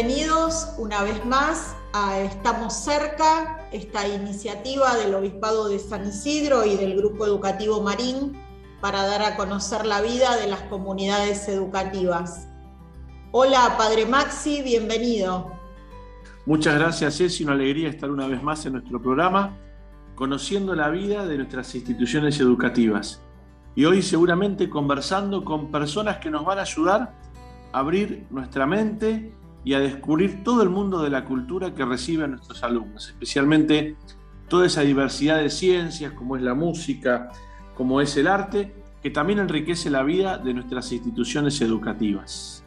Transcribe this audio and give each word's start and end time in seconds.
Bienvenidos 0.00 0.74
una 0.78 1.02
vez 1.02 1.26
más 1.26 1.74
a 1.92 2.20
Estamos 2.20 2.72
cerca, 2.72 3.66
esta 3.72 4.06
iniciativa 4.06 4.96
del 4.96 5.12
Obispado 5.12 5.68
de 5.68 5.80
San 5.80 6.06
Isidro 6.06 6.64
y 6.64 6.76
del 6.76 6.96
Grupo 6.96 7.26
Educativo 7.26 7.82
Marín 7.82 8.40
para 8.80 9.04
dar 9.04 9.22
a 9.22 9.36
conocer 9.36 9.84
la 9.84 10.00
vida 10.00 10.36
de 10.36 10.46
las 10.46 10.60
comunidades 10.62 11.48
educativas. 11.48 12.46
Hola, 13.32 13.74
Padre 13.76 14.06
Maxi, 14.06 14.62
bienvenido. 14.62 15.50
Muchas 16.46 16.78
gracias, 16.78 17.20
es 17.20 17.40
una 17.40 17.54
alegría 17.54 17.88
estar 17.88 18.08
una 18.08 18.28
vez 18.28 18.40
más 18.40 18.64
en 18.66 18.74
nuestro 18.74 19.02
programa, 19.02 19.56
conociendo 20.14 20.76
la 20.76 20.90
vida 20.90 21.26
de 21.26 21.38
nuestras 21.38 21.74
instituciones 21.74 22.38
educativas. 22.38 23.20
Y 23.74 23.84
hoy 23.84 24.02
seguramente 24.02 24.70
conversando 24.70 25.44
con 25.44 25.72
personas 25.72 26.18
que 26.18 26.30
nos 26.30 26.44
van 26.44 26.60
a 26.60 26.62
ayudar 26.62 27.14
a 27.72 27.78
abrir 27.80 28.28
nuestra 28.30 28.64
mente 28.64 29.34
y 29.68 29.74
a 29.74 29.80
descubrir 29.80 30.42
todo 30.44 30.62
el 30.62 30.70
mundo 30.70 31.02
de 31.02 31.10
la 31.10 31.26
cultura 31.26 31.74
que 31.74 31.84
reciben 31.84 32.30
nuestros 32.30 32.62
alumnos, 32.62 33.08
especialmente 33.08 33.98
toda 34.48 34.64
esa 34.64 34.80
diversidad 34.80 35.36
de 35.36 35.50
ciencias 35.50 36.14
como 36.14 36.36
es 36.36 36.42
la 36.42 36.54
música, 36.54 37.30
como 37.76 38.00
es 38.00 38.16
el 38.16 38.28
arte, 38.28 38.74
que 39.02 39.10
también 39.10 39.40
enriquece 39.40 39.90
la 39.90 40.02
vida 40.04 40.38
de 40.38 40.54
nuestras 40.54 40.90
instituciones 40.90 41.60
educativas. 41.60 42.64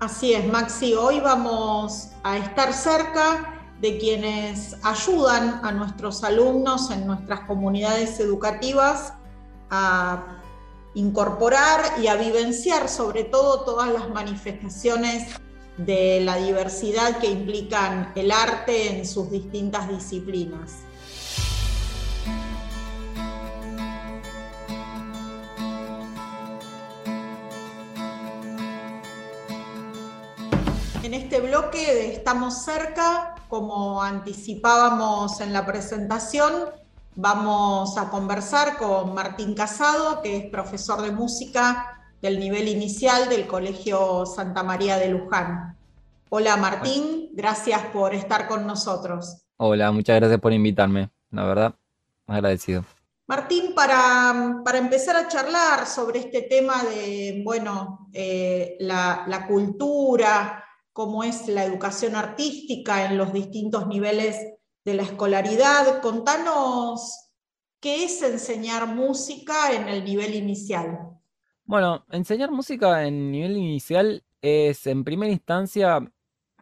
Así 0.00 0.32
es, 0.32 0.44
Maxi, 0.48 0.92
hoy 0.94 1.20
vamos 1.20 2.08
a 2.24 2.36
estar 2.36 2.72
cerca 2.72 3.54
de 3.80 3.96
quienes 3.98 4.76
ayudan 4.82 5.60
a 5.62 5.70
nuestros 5.70 6.24
alumnos 6.24 6.90
en 6.90 7.06
nuestras 7.06 7.42
comunidades 7.42 8.18
educativas 8.18 9.12
a 9.70 10.24
incorporar 10.94 11.80
y 12.02 12.08
a 12.08 12.16
vivenciar 12.16 12.88
sobre 12.88 13.22
todo 13.22 13.60
todas 13.60 13.92
las 13.92 14.10
manifestaciones 14.10 15.38
de 15.78 16.20
la 16.20 16.36
diversidad 16.36 17.18
que 17.18 17.30
implican 17.30 18.12
el 18.16 18.32
arte 18.32 18.98
en 18.98 19.06
sus 19.06 19.30
distintas 19.30 19.88
disciplinas. 19.88 20.82
En 31.02 31.14
este 31.14 31.40
bloque 31.40 32.12
Estamos 32.12 32.64
cerca, 32.64 33.36
como 33.48 34.02
anticipábamos 34.02 35.40
en 35.40 35.54
la 35.54 35.64
presentación, 35.64 36.52
vamos 37.14 37.96
a 37.96 38.10
conversar 38.10 38.76
con 38.76 39.14
Martín 39.14 39.54
Casado, 39.54 40.20
que 40.20 40.36
es 40.36 40.50
profesor 40.50 41.00
de 41.00 41.12
música 41.12 41.97
del 42.20 42.40
nivel 42.40 42.68
inicial 42.68 43.28
del 43.28 43.46
Colegio 43.46 44.26
Santa 44.26 44.62
María 44.62 44.98
de 44.98 45.08
Luján. 45.08 45.76
Hola 46.30 46.56
Martín, 46.56 47.30
gracias 47.32 47.82
por 47.86 48.14
estar 48.14 48.48
con 48.48 48.66
nosotros. 48.66 49.44
Hola, 49.56 49.90
muchas 49.92 50.16
gracias 50.16 50.40
por 50.40 50.52
invitarme, 50.52 51.10
la 51.30 51.44
verdad, 51.44 51.74
agradecido. 52.26 52.84
Martín, 53.26 53.74
para, 53.74 54.62
para 54.64 54.78
empezar 54.78 55.16
a 55.16 55.28
charlar 55.28 55.86
sobre 55.86 56.20
este 56.20 56.42
tema 56.42 56.82
de, 56.84 57.42
bueno, 57.44 58.08
eh, 58.12 58.76
la, 58.80 59.24
la 59.26 59.46
cultura, 59.46 60.64
cómo 60.92 61.22
es 61.22 61.46
la 61.46 61.64
educación 61.64 62.16
artística 62.16 63.04
en 63.04 63.18
los 63.18 63.32
distintos 63.32 63.86
niveles 63.86 64.36
de 64.84 64.94
la 64.94 65.02
escolaridad, 65.02 66.00
contanos 66.00 67.30
qué 67.80 68.04
es 68.04 68.22
enseñar 68.22 68.86
música 68.86 69.72
en 69.72 69.88
el 69.88 70.04
nivel 70.04 70.34
inicial. 70.34 71.07
Bueno, 71.68 72.06
enseñar 72.10 72.50
música 72.50 73.06
en 73.06 73.30
nivel 73.30 73.58
inicial 73.58 74.24
es 74.40 74.86
en 74.86 75.04
primera 75.04 75.30
instancia 75.30 76.00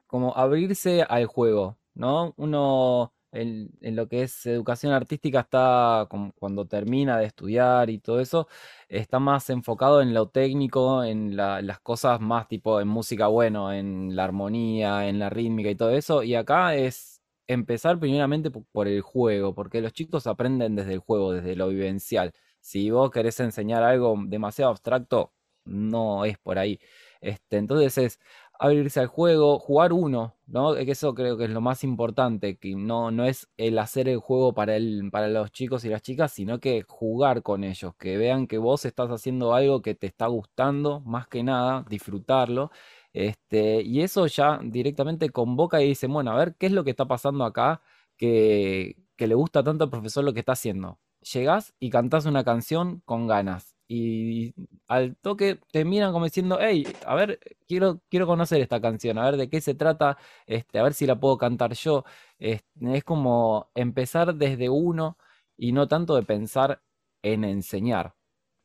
como 0.08 0.36
abrirse 0.36 1.04
al 1.04 1.26
juego, 1.26 1.78
¿no? 1.94 2.34
Uno 2.36 3.14
en, 3.30 3.70
lo 3.82 4.08
que 4.08 4.22
es 4.24 4.46
educación 4.46 4.92
artística 4.92 5.40
está 5.40 6.08
cuando 6.40 6.66
termina 6.66 7.18
de 7.18 7.26
estudiar 7.26 7.88
y 7.88 8.00
todo 8.00 8.18
eso, 8.18 8.48
está 8.88 9.20
más 9.20 9.48
enfocado 9.50 10.02
en 10.02 10.12
lo 10.12 10.28
técnico, 10.28 11.04
en 11.04 11.36
las 11.36 11.80
cosas 11.82 12.20
más 12.20 12.48
tipo 12.48 12.80
en 12.80 12.88
música, 12.88 13.28
bueno, 13.28 13.72
en 13.72 14.16
la 14.16 14.24
armonía, 14.24 15.08
en 15.08 15.20
la 15.20 15.30
rítmica 15.30 15.70
y 15.70 15.76
todo 15.76 15.90
eso, 15.92 16.24
y 16.24 16.34
acá 16.34 16.74
es 16.74 17.22
empezar 17.46 18.00
primeramente 18.00 18.50
por 18.50 18.88
el 18.88 19.02
juego, 19.02 19.54
porque 19.54 19.80
los 19.80 19.92
chicos 19.92 20.26
aprenden 20.26 20.74
desde 20.74 20.94
el 20.94 20.98
juego, 20.98 21.32
desde 21.32 21.54
lo 21.54 21.68
vivencial. 21.68 22.32
Si 22.66 22.90
vos 22.90 23.10
querés 23.12 23.38
enseñar 23.38 23.84
algo 23.84 24.16
demasiado 24.26 24.72
abstracto, 24.72 25.32
no 25.64 26.24
es 26.24 26.36
por 26.38 26.58
ahí. 26.58 26.80
Este, 27.20 27.58
entonces 27.58 27.96
es 27.96 28.20
abrirse 28.58 28.98
al 28.98 29.06
juego, 29.06 29.60
jugar 29.60 29.92
uno, 29.92 30.34
¿no? 30.46 30.74
Que 30.74 30.90
eso 30.90 31.14
creo 31.14 31.36
que 31.38 31.44
es 31.44 31.50
lo 31.50 31.60
más 31.60 31.84
importante, 31.84 32.58
que 32.58 32.74
no, 32.74 33.12
no 33.12 33.24
es 33.24 33.48
el 33.56 33.78
hacer 33.78 34.08
el 34.08 34.18
juego 34.18 34.52
para, 34.52 34.74
el, 34.76 35.08
para 35.12 35.28
los 35.28 35.52
chicos 35.52 35.84
y 35.84 35.90
las 35.90 36.02
chicas, 36.02 36.32
sino 36.32 36.58
que 36.58 36.82
jugar 36.88 37.42
con 37.44 37.62
ellos, 37.62 37.94
que 37.96 38.16
vean 38.18 38.48
que 38.48 38.58
vos 38.58 38.84
estás 38.84 39.10
haciendo 39.10 39.54
algo 39.54 39.80
que 39.80 39.94
te 39.94 40.08
está 40.08 40.26
gustando, 40.26 41.00
más 41.02 41.28
que 41.28 41.44
nada, 41.44 41.84
disfrutarlo. 41.88 42.72
Este, 43.12 43.80
y 43.82 44.00
eso 44.02 44.26
ya 44.26 44.58
directamente 44.64 45.30
convoca 45.30 45.80
y 45.82 45.88
dice, 45.88 46.08
bueno, 46.08 46.32
a 46.32 46.36
ver, 46.36 46.56
¿qué 46.56 46.66
es 46.66 46.72
lo 46.72 46.82
que 46.82 46.90
está 46.90 47.04
pasando 47.06 47.44
acá 47.44 47.80
que, 48.16 48.96
que 49.16 49.26
le 49.28 49.34
gusta 49.36 49.62
tanto 49.62 49.84
al 49.84 49.90
profesor 49.90 50.24
lo 50.24 50.32
que 50.34 50.40
está 50.40 50.52
haciendo? 50.52 50.98
Llegás 51.32 51.74
y 51.78 51.90
cantás 51.90 52.26
una 52.26 52.44
canción 52.44 53.02
con 53.04 53.26
ganas. 53.26 53.76
Y 53.88 54.54
al 54.88 55.16
toque 55.16 55.60
te 55.70 55.84
miran 55.84 56.12
como 56.12 56.24
diciendo, 56.24 56.58
hey, 56.60 56.86
a 57.06 57.14
ver, 57.14 57.38
quiero, 57.68 58.00
quiero 58.10 58.26
conocer 58.26 58.60
esta 58.60 58.80
canción, 58.80 59.18
a 59.18 59.24
ver 59.24 59.36
de 59.36 59.48
qué 59.48 59.60
se 59.60 59.74
trata, 59.74 60.18
este, 60.46 60.78
a 60.78 60.82
ver 60.82 60.94
si 60.94 61.06
la 61.06 61.18
puedo 61.20 61.38
cantar 61.38 61.72
yo. 61.74 62.04
Es, 62.38 62.64
como 63.04 63.70
empezar 63.74 64.34
desde 64.34 64.68
uno 64.68 65.18
y 65.56 65.72
no 65.72 65.88
tanto 65.88 66.16
de 66.16 66.22
pensar 66.22 66.82
en 67.22 67.44
enseñar, 67.44 68.14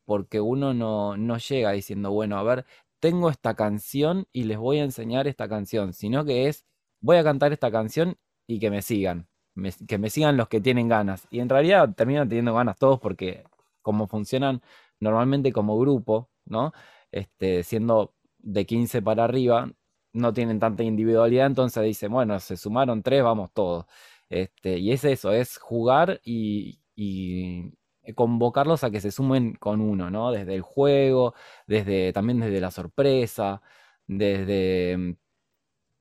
porque 0.06 0.42
uno 0.42 0.74
no, 0.74 1.18
no 1.18 1.38
llega 1.38 1.72
diciendo, 1.72 2.12
bueno, 2.12 2.38
a 2.38 2.44
ver, 2.44 2.66
tengo 3.00 3.30
esta 3.30 3.56
canción 3.56 4.28
y 4.34 4.44
les 4.46 4.58
voy 4.58 4.80
a 4.80 4.84
enseñar 4.84 5.28
esta 5.28 5.48
canción, 5.50 5.94
sino 5.94 6.26
que 6.26 6.48
es, 6.48 6.66
voy 7.02 7.18
a 7.18 7.24
cantar 7.24 7.54
esta 7.54 7.72
canción 7.72 8.18
y 8.48 8.60
que 8.60 8.72
me 8.72 8.82
sigan 8.82 9.31
que 9.88 9.98
me 9.98 10.10
sigan 10.10 10.38
los 10.38 10.48
que 10.48 10.62
tienen 10.62 10.88
ganas. 10.88 11.28
Y 11.30 11.40
en 11.40 11.50
realidad 11.50 11.94
terminan 11.96 12.30
teniendo 12.30 12.54
ganas 12.54 12.78
todos 12.78 13.00
porque 13.00 13.44
como 13.82 14.08
funcionan 14.08 14.62
normalmente 15.00 15.52
como 15.52 15.80
grupo, 15.80 16.30
¿no? 16.46 16.74
Este, 17.12 17.64
siendo 17.64 18.14
de 18.40 18.66
15 18.66 19.02
para 19.02 19.26
arriba, 19.26 19.72
no 20.14 20.34
tienen 20.34 20.60
tanta 20.60 20.84
individualidad, 20.84 21.48
entonces 21.48 21.84
dicen, 21.84 22.12
bueno, 22.12 22.40
se 22.40 22.58
sumaron 22.58 23.02
tres, 23.04 23.24
vamos 23.24 23.52
todos. 23.54 23.86
Este, 24.30 24.78
y 24.78 24.92
es 24.92 25.04
eso, 25.06 25.32
es 25.34 25.58
jugar 25.58 26.22
y, 26.24 26.80
y 26.96 27.74
convocarlos 28.16 28.84
a 28.84 28.92
que 28.92 29.02
se 29.02 29.12
sumen 29.12 29.54
con 29.56 29.82
uno, 29.82 30.10
¿no? 30.10 30.32
Desde 30.32 30.56
el 30.56 30.62
juego, 30.62 31.34
desde, 31.68 32.14
también 32.14 32.40
desde 32.40 32.62
la 32.62 32.72
sorpresa, 32.72 33.62
desde 34.08 35.18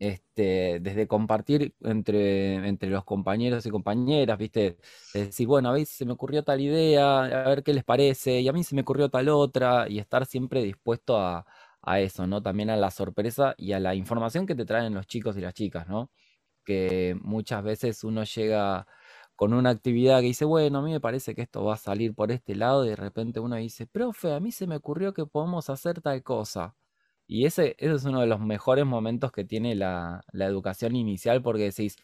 este, 0.01 0.81
desde 0.81 1.07
compartir 1.07 1.75
entre, 1.83 2.55
entre 2.69 2.89
los 2.91 3.05
compañeros 3.05 3.67
y 3.67 3.71
compañeras, 3.71 4.39
¿viste? 4.39 4.79
decir, 5.15 5.47
bueno, 5.47 5.69
a 5.71 5.73
veces 5.75 5.91
se 5.91 6.07
me 6.07 6.13
ocurrió 6.13 6.43
tal 6.43 6.61
idea, 6.61 7.25
a 7.25 7.49
ver 7.51 7.63
qué 7.63 7.75
les 7.75 7.85
parece, 7.85 8.41
y 8.41 8.49
a 8.49 8.53
mí 8.53 8.65
se 8.65 8.75
me 8.75 8.81
ocurrió 8.83 9.11
tal 9.11 9.29
otra, 9.29 9.89
y 9.89 9.99
estar 9.99 10.27
siempre 10.27 10.63
dispuesto 10.65 11.19
a, 11.19 11.45
eso, 11.99 12.27
¿no? 12.27 12.43
También 12.43 12.71
a 12.71 12.77
la 12.77 12.91
sorpresa 12.91 13.55
y 13.59 13.73
a 13.73 13.81
la 13.81 13.95
información 13.95 14.47
que 14.47 14.55
te 14.55 14.65
traen 14.67 14.95
los 14.95 15.07
chicos 15.07 15.37
y 15.37 15.41
las 15.41 15.55
chicas, 15.55 15.89
¿no? 15.89 16.11
Que 16.65 17.17
muchas 17.23 17.63
veces 17.65 18.05
uno 18.05 18.25
llega 18.25 18.87
con 19.37 19.55
una 19.55 19.71
actividad 19.71 20.21
que 20.21 20.27
dice, 20.27 20.45
bueno, 20.47 20.79
a 20.81 20.83
mí 20.83 20.93
me 20.93 21.01
parece 21.01 21.35
que 21.35 21.43
esto 21.43 21.65
va 21.65 21.75
a 21.75 21.77
salir 21.79 22.15
por 22.15 22.33
este 22.33 22.55
lado, 22.57 22.85
y 22.87 22.91
de 22.91 22.97
repente 22.97 23.41
uno 23.41 23.57
dice, 23.57 23.87
profe, 23.87 24.35
a 24.35 24.41
mí 24.41 24.53
se 24.53 24.67
me 24.67 24.77
ocurrió 24.77 25.15
que 25.15 25.27
podemos 25.27 25.71
hacer 25.71 26.01
tal 26.03 26.23
cosa. 26.23 26.77
Y 27.33 27.47
ese, 27.47 27.77
es 27.79 28.05
uno 28.05 28.21
de 28.23 28.27
los 28.27 28.41
mejores 28.41 28.85
momentos 28.85 29.31
que 29.31 29.45
tiene 29.45 29.77
la, 29.77 30.25
educación 30.35 30.97
inicial 30.97 31.41
porque 31.43 31.63
decís, 31.65 31.97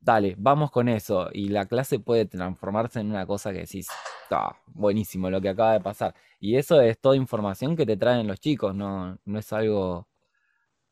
dale, 0.00 0.36
vamos 0.38 0.70
con 0.70 0.88
eso. 0.88 1.30
Y 1.32 1.48
la 1.48 1.66
clase 1.66 1.98
puede 1.98 2.26
transformarse 2.26 3.00
en 3.00 3.10
una 3.10 3.26
cosa 3.26 3.52
que 3.52 3.60
decís, 3.60 3.88
ah, 4.30 4.56
buenísimo 4.68 5.30
lo 5.30 5.40
que 5.40 5.48
acaba 5.48 5.72
de 5.72 5.80
pasar. 5.80 6.14
Y 6.38 6.56
eso 6.56 6.80
es 6.80 7.00
toda 7.00 7.16
información 7.16 7.74
que 7.76 7.86
te 7.86 7.96
traen 7.96 8.28
los 8.28 8.38
chicos, 8.40 8.72
no, 8.72 9.18
no 9.24 9.38
es 9.40 9.52
algo, 9.52 10.08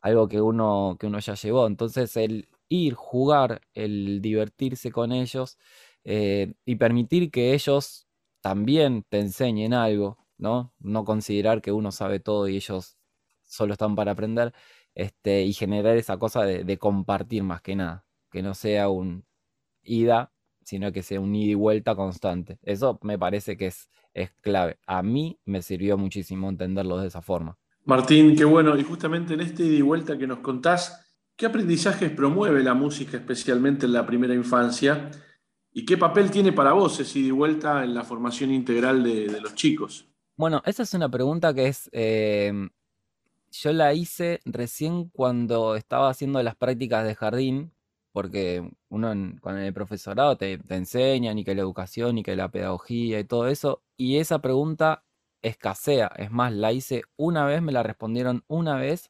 algo 0.01 0.29
que, 0.29 0.41
uno, 0.41 0.97
que 0.99 1.07
uno 1.07 1.21
ya 1.21 1.35
llevó. 1.35 1.69
Entonces 1.69 2.17
el 2.17 2.49
ir, 2.69 2.95
jugar, 2.95 3.63
el 3.75 4.21
divertirse 4.21 4.91
con 4.93 5.13
ellos 5.13 5.59
eh, 6.05 6.55
y 6.65 6.77
permitir 6.77 7.31
que 7.31 7.55
ellos 7.55 8.09
también 8.41 9.05
te 9.09 9.21
enseñen 9.21 9.75
algo, 9.75 10.19
¿no? 10.39 10.75
No 10.81 11.05
considerar 11.05 11.63
que 11.63 11.73
uno 11.73 11.93
sabe 11.93 12.21
todo 12.21 12.49
y 12.49 12.57
ellos 12.57 13.00
solo 13.51 13.75
están 13.75 13.95
para 13.95 14.13
aprender, 14.13 14.55
este, 14.95 15.43
y 15.43 15.53
generar 15.53 15.97
esa 15.97 16.19
cosa 16.19 16.45
de, 16.45 16.79
compartir 16.79 17.43
más 17.43 17.61
que 17.61 17.77
nada, 17.77 18.07
que 18.31 18.43
no 18.43 18.55
sea 18.55 18.89
un 18.89 19.25
ida, 19.83 20.33
sino 20.63 20.93
que 20.93 21.03
sea 21.03 21.21
un 21.21 21.35
ida 21.35 21.53
y 21.53 21.55
vuelta 21.55 21.95
constante. 21.95 22.59
Eso 22.63 22.99
me 23.03 23.19
parece 23.19 23.57
que 23.57 23.67
es, 23.67 23.91
es 24.15 24.31
clave. 24.41 24.79
A 24.87 25.03
mí 25.03 25.39
me 25.45 25.63
sirvió 25.63 25.99
muchísimo 25.99 26.49
entenderlo 26.49 26.99
de 26.99 27.09
esa 27.09 27.23
forma. 27.23 27.59
Martín, 27.85 28.37
qué 28.37 28.45
bueno. 28.45 28.77
Y 28.79 28.85
justamente 28.85 29.35
en 29.35 29.41
este 29.41 29.65
ida 29.65 29.77
y 29.77 29.83
vuelta 29.83 30.17
que 30.17 30.27
nos 30.27 30.39
contás, 30.41 31.07
¿Qué 31.41 31.47
aprendizajes 31.47 32.11
promueve 32.11 32.63
la 32.63 32.75
música, 32.75 33.17
especialmente 33.17 33.87
en 33.87 33.95
la 33.95 34.05
primera 34.05 34.35
infancia? 34.35 35.11
¿Y 35.73 35.87
qué 35.87 35.97
papel 35.97 36.31
tiene 36.31 36.53
para 36.53 36.75
vos 36.75 37.01
ese 37.01 37.23
de 37.23 37.33
vuelta 37.33 37.83
en 37.83 37.95
la 37.95 38.05
formación 38.05 38.51
integral 38.51 39.03
de, 39.03 39.41
los 39.41 39.55
chicos? 39.55 40.07
Bueno, 40.37 40.61
esa 40.67 40.83
es 40.83 40.93
una 40.93 41.09
pregunta 41.09 41.55
que 41.55 41.69
es, 41.69 41.89
eh, 41.93 42.53
yo 43.51 43.73
la 43.73 43.95
hice 43.95 44.41
recién 44.45 45.09
cuando 45.09 45.77
estaba 45.77 46.11
haciendo 46.11 46.43
las 46.43 46.57
prácticas 46.57 47.05
de 47.05 47.15
jardín, 47.15 47.73
porque 48.13 48.69
uno 48.89 49.13
en, 49.13 49.39
con 49.39 49.59
el 49.59 49.73
profesorado 49.73 50.37
te, 50.37 50.59
te 50.59 50.75
enseñan 50.77 51.39
y 51.39 51.45
que 51.45 51.55
la 51.55 51.63
educación 51.63 52.19
y 52.19 52.23
que 52.23 52.37
la 52.37 52.51
pedagogía 52.51 53.21
y 53.21 53.25
todo 53.25 53.49
eso, 53.49 53.83
y 53.97 54.19
esa 54.19 54.41
pregunta 54.41 55.05
escasea, 55.43 56.09
es 56.17 56.31
más, 56.31 56.53
la 56.53 56.73
hice 56.73 57.03
una 57.17 57.45
vez, 57.47 57.63
me 57.63 57.73
la 57.73 57.83
respondieron 57.83 58.45
una 58.49 58.77
vez 58.77 59.09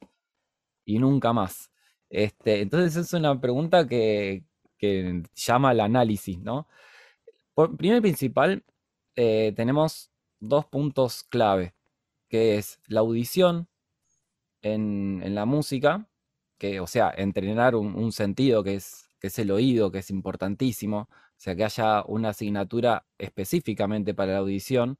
y 0.84 0.98
nunca 0.98 1.32
más. 1.32 1.70
Este, 2.10 2.60
entonces 2.62 2.96
es 2.96 3.12
una 3.14 3.40
pregunta 3.40 3.86
que, 3.86 4.44
que 4.78 5.22
llama 5.34 5.70
al 5.70 5.80
análisis, 5.80 6.38
¿no? 6.40 6.66
Por, 7.54 7.76
primer 7.76 8.02
principal, 8.02 8.64
eh, 9.16 9.52
tenemos 9.56 10.10
dos 10.40 10.66
puntos 10.66 11.24
clave, 11.24 11.74
que 12.28 12.56
es 12.58 12.80
la 12.86 13.00
audición 13.00 13.68
en, 14.62 15.34
la 15.34 15.44
música, 15.46 16.08
que, 16.58 16.80
o 16.80 16.86
sea, 16.86 17.12
entrenar 17.16 17.74
un, 17.76 18.12
sentido 18.12 18.62
que 18.64 18.74
es, 18.76 19.08
que 19.20 19.28
es 19.28 19.38
el 19.38 19.50
oído, 19.50 19.90
que 19.90 19.98
es 20.00 20.10
importantísimo, 20.10 21.08
o 21.10 21.36
sea, 21.36 21.56
que 21.56 21.64
haya 21.64 22.04
una 22.04 22.30
asignatura 22.30 23.06
específicamente 23.18 24.14
para 24.14 24.32
la 24.32 24.38
audición, 24.38 24.98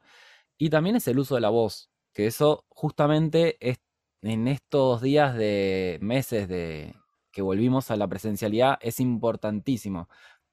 y 0.59 0.71
también 0.71 0.97
es 0.97 1.09
el 1.09 1.19
uso 1.19 1.35
de 1.37 1.43
la 1.43 1.51
voz, 1.51 1.91
que 2.13 2.27
eso 2.27 2.65
justamente 2.69 3.57
es 3.61 3.79
en 4.23 4.49
estos 4.49 5.03
días 5.03 5.35
de 5.37 5.99
meses 6.03 6.49
de, 6.49 6.95
que 7.33 7.43
volvimos 7.43 7.91
a 7.91 7.97
la 7.97 8.09
presencialidad 8.09 8.79
es 8.83 9.01
importantísimo. 9.01 10.09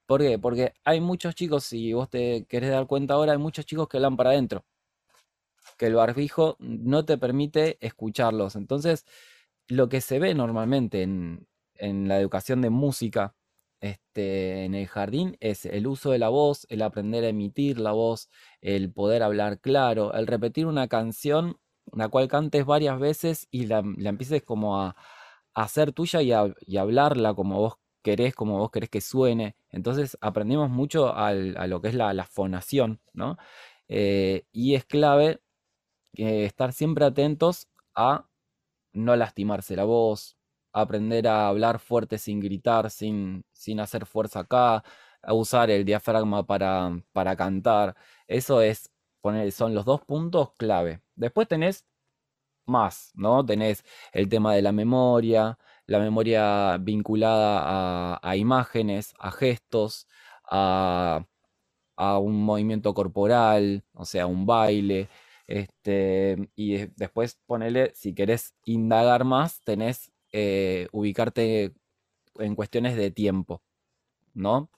¿Por 0.05 0.21
qué? 0.21 0.39
Porque 0.39 0.73
hay 0.85 1.01
muchos 1.01 1.35
chicos, 1.35 1.65
si 1.65 1.93
vos 1.93 2.09
te 2.09 2.45
querés 2.47 2.71
dar 2.71 2.87
cuenta 2.87 3.15
ahora, 3.15 3.33
hay 3.33 3.37
muchos 3.39 3.65
chicos 3.65 3.87
que 3.89 3.97
hablan 3.97 4.17
para 4.17 4.31
adentro, 4.31 4.65
que 5.77 5.87
el 5.87 5.95
barbijo 5.95 6.57
no 6.59 7.05
te 7.05 7.17
permite 7.17 7.77
escucharlos. 7.81 8.55
Entonces, 8.55 9.05
lo 9.67 9.89
que 9.89 10.01
se 10.01 10.19
ve 10.19 10.33
normalmente 10.33 11.03
en, 11.03 11.47
la 11.79 12.19
educación 12.19 12.61
de 12.61 12.71
música 12.71 13.35
este, 13.81 14.65
en 14.65 14.73
el 14.73 14.87
jardín 14.87 15.37
es 15.39 15.65
el 15.65 15.85
uso 15.87 16.11
de 16.11 16.17
la 16.19 16.29
voz, 16.29 16.65
el 16.69 16.81
aprender 16.81 17.23
a 17.23 17.29
emitir 17.29 17.79
la 17.79 17.91
voz, 17.91 18.29
el 18.61 18.91
poder 18.91 19.21
hablar 19.21 19.59
claro, 19.59 20.13
el 20.13 20.25
repetir 20.27 20.65
una 20.65 20.87
canción, 20.87 21.59
la 21.93 22.09
cual 22.09 22.27
cantes 22.27 22.65
varias 22.65 22.99
veces 22.99 23.47
y 23.51 23.67
la 23.67 23.79
empieces 23.79 24.41
como 24.43 24.81
a, 24.81 24.95
hacer 25.57 25.91
tuya 25.91 26.21
y, 26.21 26.77
hablarla 26.77 27.33
como 27.33 27.57
vos 27.59 27.77
querés, 28.03 28.35
como 28.35 28.59
vos 28.59 28.71
querés 28.71 28.89
que 28.89 29.01
suene. 29.01 29.55
Entonces 29.69 30.17
aprendemos 30.21 30.69
mucho 30.69 31.15
a 31.15 31.33
lo 31.33 31.81
que 31.81 31.89
es 31.89 31.95
la, 31.95 32.23
fonación, 32.25 33.01
¿no? 33.13 33.37
Eh, 33.87 34.45
y 34.51 34.75
es 34.75 34.85
clave 34.85 35.41
estar 36.17 36.73
siempre 36.73 37.05
atentos 37.05 37.67
a 37.95 38.27
no 38.93 39.15
lastimarse 39.15 39.75
la 39.75 39.83
voz, 39.85 40.37
aprender 40.73 41.27
a 41.27 41.47
hablar 41.47 41.79
fuerte 41.79 42.17
sin 42.17 42.39
gritar, 42.39 42.89
sin, 42.91 43.45
sin 43.53 43.79
hacer 43.79 44.05
fuerza 44.05 44.41
acá, 44.41 44.83
a 45.21 45.33
usar 45.33 45.69
el 45.71 45.85
diafragma 45.85 46.45
para, 46.45 46.91
para 47.13 47.35
cantar. 47.35 47.95
Eso 48.27 48.61
es 48.61 48.91
poner, 49.21 49.51
son 49.51 49.73
los 49.75 49.85
dos 49.85 50.01
puntos 50.01 50.51
clave. 50.57 51.01
Después 51.15 51.47
tenés 51.47 51.85
más, 52.65 53.11
¿no? 53.15 53.45
Tenés 53.45 53.83
el 54.13 54.29
tema 54.29 54.53
de 54.55 54.61
la 54.61 54.71
memoria, 54.71 55.57
la 55.85 55.99
memoria 55.99 56.77
vinculada 56.77 58.19
a, 58.21 58.35
imágenes, 58.35 59.13
a 59.19 59.31
gestos, 59.31 60.07
a, 60.43 61.25
un 61.97 62.43
movimiento 62.43 62.93
corporal, 62.93 63.83
o 63.93 64.05
sea, 64.05 64.27
un 64.27 64.45
baile. 64.45 65.09
Este, 65.47 66.49
y 66.55 66.87
después 66.97 67.39
ponele, 67.45 67.91
si 67.95 68.13
querés 68.13 68.55
indagar 68.65 69.23
más, 69.25 69.61
tenés 69.63 70.11
eh, 70.33 70.87
ubicarte 70.91 71.73
en 72.35 72.55
cuestiones 72.55 72.95
de 72.97 73.11
tiempo, 73.11 73.63
¿no? 74.33 74.69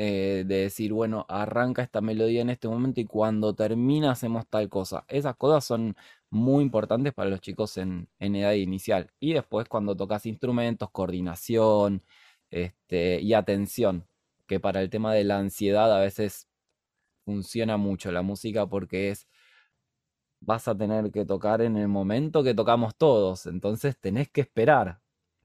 Eh, 0.00 0.44
de 0.46 0.56
decir, 0.58 0.92
bueno, 0.92 1.26
arranca 1.28 1.82
esta 1.82 2.00
melodía 2.00 2.42
en 2.42 2.50
este 2.50 2.68
momento 2.68 3.00
y 3.00 3.04
cuando 3.06 3.54
termina 3.54 4.12
hacemos 4.12 4.46
tal 4.48 4.68
cosa. 4.68 5.04
Esas 5.08 5.34
cosas 5.36 5.64
son 5.64 5.96
muy 6.30 6.62
importantes 6.62 7.12
para 7.14 7.30
los 7.30 7.40
chicos 7.40 7.76
en, 7.78 8.08
edad 8.20 8.52
inicial. 8.52 9.10
Y 9.18 9.32
después 9.32 9.68
cuando 9.68 9.96
tocas 9.96 10.26
instrumentos, 10.26 10.90
coordinación 10.92 12.04
este, 12.50 13.20
y 13.20 13.34
atención, 13.34 14.06
que 14.46 14.60
para 14.60 14.82
el 14.82 14.90
tema 14.90 15.12
de 15.14 15.24
la 15.24 15.38
ansiedad 15.38 15.92
a 15.94 16.00
veces 16.00 16.48
funciona 17.24 17.76
mucho 17.76 18.12
la 18.12 18.22
música 18.22 18.66
porque 18.66 19.10
es 19.10 19.28
vas 20.40 20.68
a 20.68 20.76
tener 20.76 21.10
que 21.10 21.24
tocar 21.24 21.62
en 21.62 21.76
el 21.76 21.88
momento 21.88 22.42
que 22.42 22.54
tocamos 22.54 22.96
todos, 22.96 23.46
entonces 23.46 23.98
tenés 23.98 24.28
que 24.30 24.42
esperar. 24.42 25.00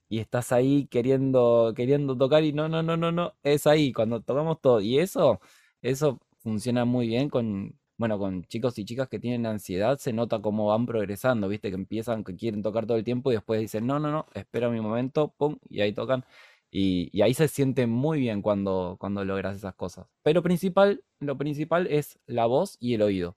Y 0.08 0.20
estás 0.20 0.52
ahí 0.52 0.86
queriendo, 0.86 1.72
queriendo 1.76 2.16
tocar 2.16 2.44
y 2.44 2.52
no, 2.52 2.68
no, 2.68 2.82
no, 2.82 2.96
no, 2.96 3.12
no, 3.12 3.34
es 3.42 3.66
ahí, 3.66 3.92
cuando 3.92 4.20
tocamos 4.22 4.60
todo. 4.60 4.80
Y 4.80 4.98
eso, 4.98 5.40
eso 5.82 6.20
funciona 6.38 6.84
muy 6.84 7.08
bien 7.08 7.30
con, 7.30 7.78
bueno, 7.96 8.18
con 8.18 8.44
chicos 8.44 8.78
y 8.78 8.84
chicas 8.84 9.08
que 9.08 9.18
tienen 9.18 9.46
ansiedad 9.46 9.98
se 9.98 10.12
nota 10.12 10.40
cómo 10.40 10.66
van 10.68 10.86
progresando, 10.86 11.48
¿viste? 11.48 11.70
Que 11.70 11.76
empiezan, 11.76 12.24
que 12.24 12.36
quieren 12.36 12.62
tocar 12.62 12.86
todo 12.86 12.98
el 12.98 13.04
tiempo 13.04 13.30
y 13.32 13.36
después 13.36 13.60
dicen, 13.60 13.86
no, 13.86 13.98
no, 14.00 14.10
no, 14.10 14.26
espera 14.34 14.68
mi 14.70 14.80
momento, 14.80 15.34
pum, 15.36 15.58
y 15.68 15.80
ahí 15.80 15.92
tocan. 15.92 16.24
Y, 16.70 17.22
ahí 17.22 17.34
se 17.34 17.46
siente 17.48 17.86
muy 17.86 18.18
bien 18.20 18.42
cuando, 18.42 18.96
cuando 18.98 19.24
logras 19.24 19.56
esas 19.56 19.74
cosas. 19.74 20.06
Pero 20.22 20.42
principal, 20.42 21.04
lo 21.20 21.38
principal 21.38 21.86
es 21.86 22.18
la 22.26 22.46
voz 22.46 22.76
y 22.80 22.94
el 22.94 23.02
oído, 23.02 23.36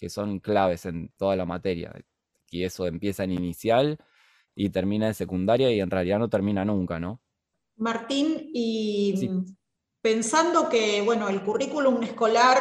que 0.00 0.08
son 0.08 0.40
claves 0.40 0.86
en 0.86 1.12
toda 1.18 1.36
la 1.36 1.44
materia. 1.44 1.92
Y 2.50 2.64
eso 2.64 2.86
empieza 2.86 3.22
en 3.22 3.32
inicial 3.32 3.98
y 4.54 4.70
termina 4.70 5.08
en 5.08 5.14
secundaria 5.14 5.70
y 5.70 5.80
en 5.80 5.90
realidad 5.90 6.18
no 6.18 6.30
termina 6.30 6.64
nunca, 6.64 6.98
¿no? 6.98 7.20
Martín, 7.76 8.50
y 8.52 9.30
pensando 10.00 10.68
que, 10.68 11.02
bueno, 11.02 11.28
el 11.28 11.42
currículum 11.42 12.02
escolar 12.02 12.58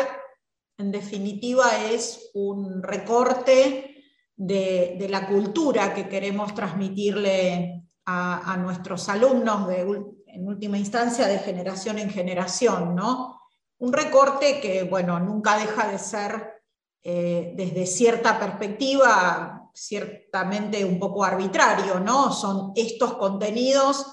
en 0.78 0.92
definitiva 0.92 1.86
es 1.90 2.30
un 2.34 2.84
recorte 2.84 4.04
de, 4.36 5.08
la 5.10 5.28
cultura 5.28 5.94
que 5.94 6.08
queremos 6.08 6.54
transmitirle 6.54 7.86
a, 8.06 8.58
nuestros 8.58 9.08
alumnos 9.08 9.70
en 9.72 10.48
última 10.48 10.78
instancia 10.78 11.28
de 11.28 11.40
generación 11.40 12.00
en 12.00 12.10
generación, 12.10 12.96
¿no? 12.96 13.40
Un 13.78 13.94
recorte 13.94 14.60
que, 14.60 14.84
bueno, 14.84 15.20
nunca 15.20 15.58
deja 15.58 15.90
de 15.90 16.00
ser 16.00 16.59
eh, 17.04 17.54
desde 17.56 17.86
cierta 17.86 18.40
perspectiva 18.40 19.60
ciertamente 19.74 20.84
un 20.84 21.00
poco 21.00 21.24
arbitrario, 21.24 22.00
¿no? 22.00 22.34
Son 22.34 22.74
estos 22.76 23.14
contenidos 23.16 24.06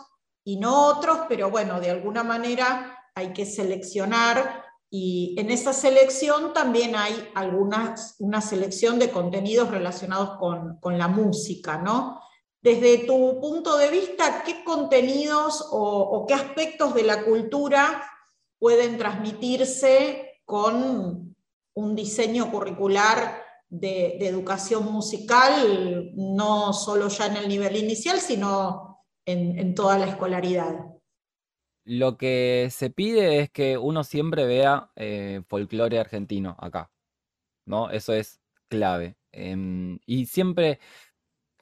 y 0.44 0.58
no 0.58 0.86
otros, 0.86 1.20
pero 1.28 1.50
bueno, 1.50 1.80
de 1.80 1.90
alguna 1.90 2.22
manera 2.22 2.96
hay 3.14 3.32
que 3.32 3.46
seleccionar 3.46 4.64
y 4.88 5.34
en 5.38 5.50
esa 5.50 5.72
selección 5.72 6.52
también 6.52 6.94
hay 6.94 7.28
algunas, 7.34 8.14
una 8.20 8.40
selección 8.40 9.00
de 9.00 9.10
contenidos 9.10 9.70
relacionados 9.70 10.38
con, 10.38 10.98
la 10.98 11.08
música, 11.08 11.78
¿no? 11.78 12.20
Desde 12.62 12.98
tu 12.98 13.40
punto 13.40 13.76
de 13.76 13.90
vista, 13.90 14.44
¿qué 14.44 14.62
contenidos 14.62 15.66
o, 15.72 16.24
qué 16.28 16.34
aspectos 16.34 16.94
de 16.94 17.02
la 17.02 17.24
cultura 17.24 18.08
pueden 18.58 18.96
transmitirse 18.98 20.40
con 20.44 21.25
un 21.76 21.94
diseño 21.94 22.50
curricular 22.50 23.42
de, 23.68 24.18
educación 24.26 24.92
musical, 24.92 26.10
no 26.14 26.72
solo 26.72 27.08
ya 27.08 27.26
en 27.26 27.36
el 27.36 27.48
nivel 27.48 27.76
inicial, 27.76 28.18
sino 28.18 29.04
en 29.24 29.74
toda 29.74 29.98
la 29.98 30.06
escolaridad? 30.06 30.96
Lo 31.86 32.18
que 32.18 32.66
se 32.72 32.90
pide 32.90 33.38
es 33.38 33.50
que 33.50 33.78
uno 33.78 34.02
siempre 34.02 34.44
vea 34.44 34.90
eh, 34.96 35.42
folclore 35.46 36.00
argentino 36.00 36.56
acá, 36.58 36.90
¿no? 37.64 37.90
Eso 37.90 38.12
es 38.12 38.40
clave. 38.68 39.14
Em, 39.30 40.00
y 40.04 40.26
siempre 40.26 40.80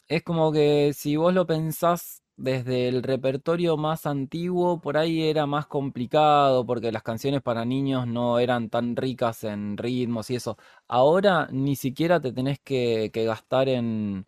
es 0.09 0.23
como 0.23 0.51
que 0.51 0.95
si 0.95 1.17
vos 1.17 1.35
lo 1.35 1.47
pensás 1.47 2.24
desde 2.37 2.89
el 2.89 3.03
repertorio 3.03 3.77
más 3.77 4.07
antiguo, 4.07 4.81
por 4.81 4.97
ahí 4.97 5.23
era 5.23 5.47
más 5.47 5.67
complicado 5.67 6.67
porque 6.67 6.93
las 6.93 7.03
canciones 7.03 7.43
para 7.43 7.65
niños 7.65 8.07
no 8.07 8.39
eran 8.39 8.71
tan 8.71 8.97
ricas 8.97 9.45
en 9.45 9.77
ritmos 9.77 10.31
y 10.31 10.37
eso. 10.37 10.57
Ahora 10.89 11.49
ni 11.53 11.77
siquiera 11.77 12.21
te 12.21 12.33
tenés 12.33 12.59
que 12.61 13.11
gastar 13.15 13.69
en 13.69 14.27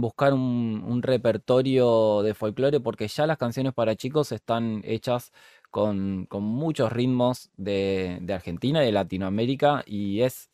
buscar 0.00 0.32
un, 0.34 1.02
repertorio 1.02 2.22
de 2.22 2.34
folclore 2.34 2.80
porque 2.80 3.08
ya 3.08 3.26
las 3.26 3.38
canciones 3.38 3.72
para 3.74 3.96
chicos 3.96 4.32
están 4.32 4.82
hechas 4.84 5.32
con, 5.70 6.28
muchos 6.30 6.92
ritmos 6.92 7.50
de, 7.56 8.20
Argentina 8.32 8.82
y 8.82 8.86
de 8.86 8.92
Latinoamérica 8.92 9.82
y 9.86 10.22
es 10.22 10.50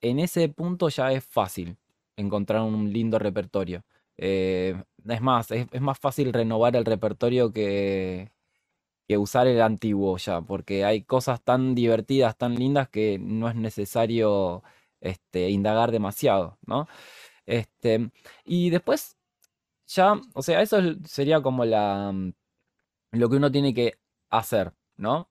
en 0.00 0.18
ese 0.18 0.48
punto 0.48 0.88
ya 0.88 1.12
es 1.12 1.24
fácil 1.24 1.76
encontrar 2.16 2.62
un 2.62 2.92
lindo 2.92 3.18
repertorio. 3.18 3.84
Eh, 4.22 4.76
es 5.08 5.22
más, 5.22 5.50
es, 5.50 5.80
más 5.80 5.98
fácil 5.98 6.32
renovar 6.34 6.76
el 6.76 6.84
repertorio 6.84 7.52
que, 7.52 8.30
que 9.08 9.18
usar 9.18 9.46
el 9.48 9.62
antiguo 9.62 10.18
ya, 10.18 10.42
porque 10.42 10.84
hay 10.84 11.04
cosas 11.04 11.42
tan 11.42 11.74
divertidas, 11.74 12.36
tan 12.36 12.54
lindas 12.56 12.88
que 12.90 13.18
no 13.18 13.48
es 13.48 13.56
necesario 13.56 14.62
este, 15.00 15.50
indagar 15.50 15.92
demasiado, 15.92 16.58
¿no? 16.66 16.88
Este, 17.46 18.10
y 18.44 18.70
después, 18.70 19.16
ya, 19.86 20.14
o 20.34 20.42
sea, 20.42 20.62
eso 20.62 20.78
sería 21.06 21.42
como 21.42 21.64
la, 21.64 22.14
lo 23.12 23.30
que 23.30 23.36
uno 23.36 23.50
tiene 23.52 23.74
que 23.74 23.98
hacer, 24.30 24.72
¿no? 24.96 25.30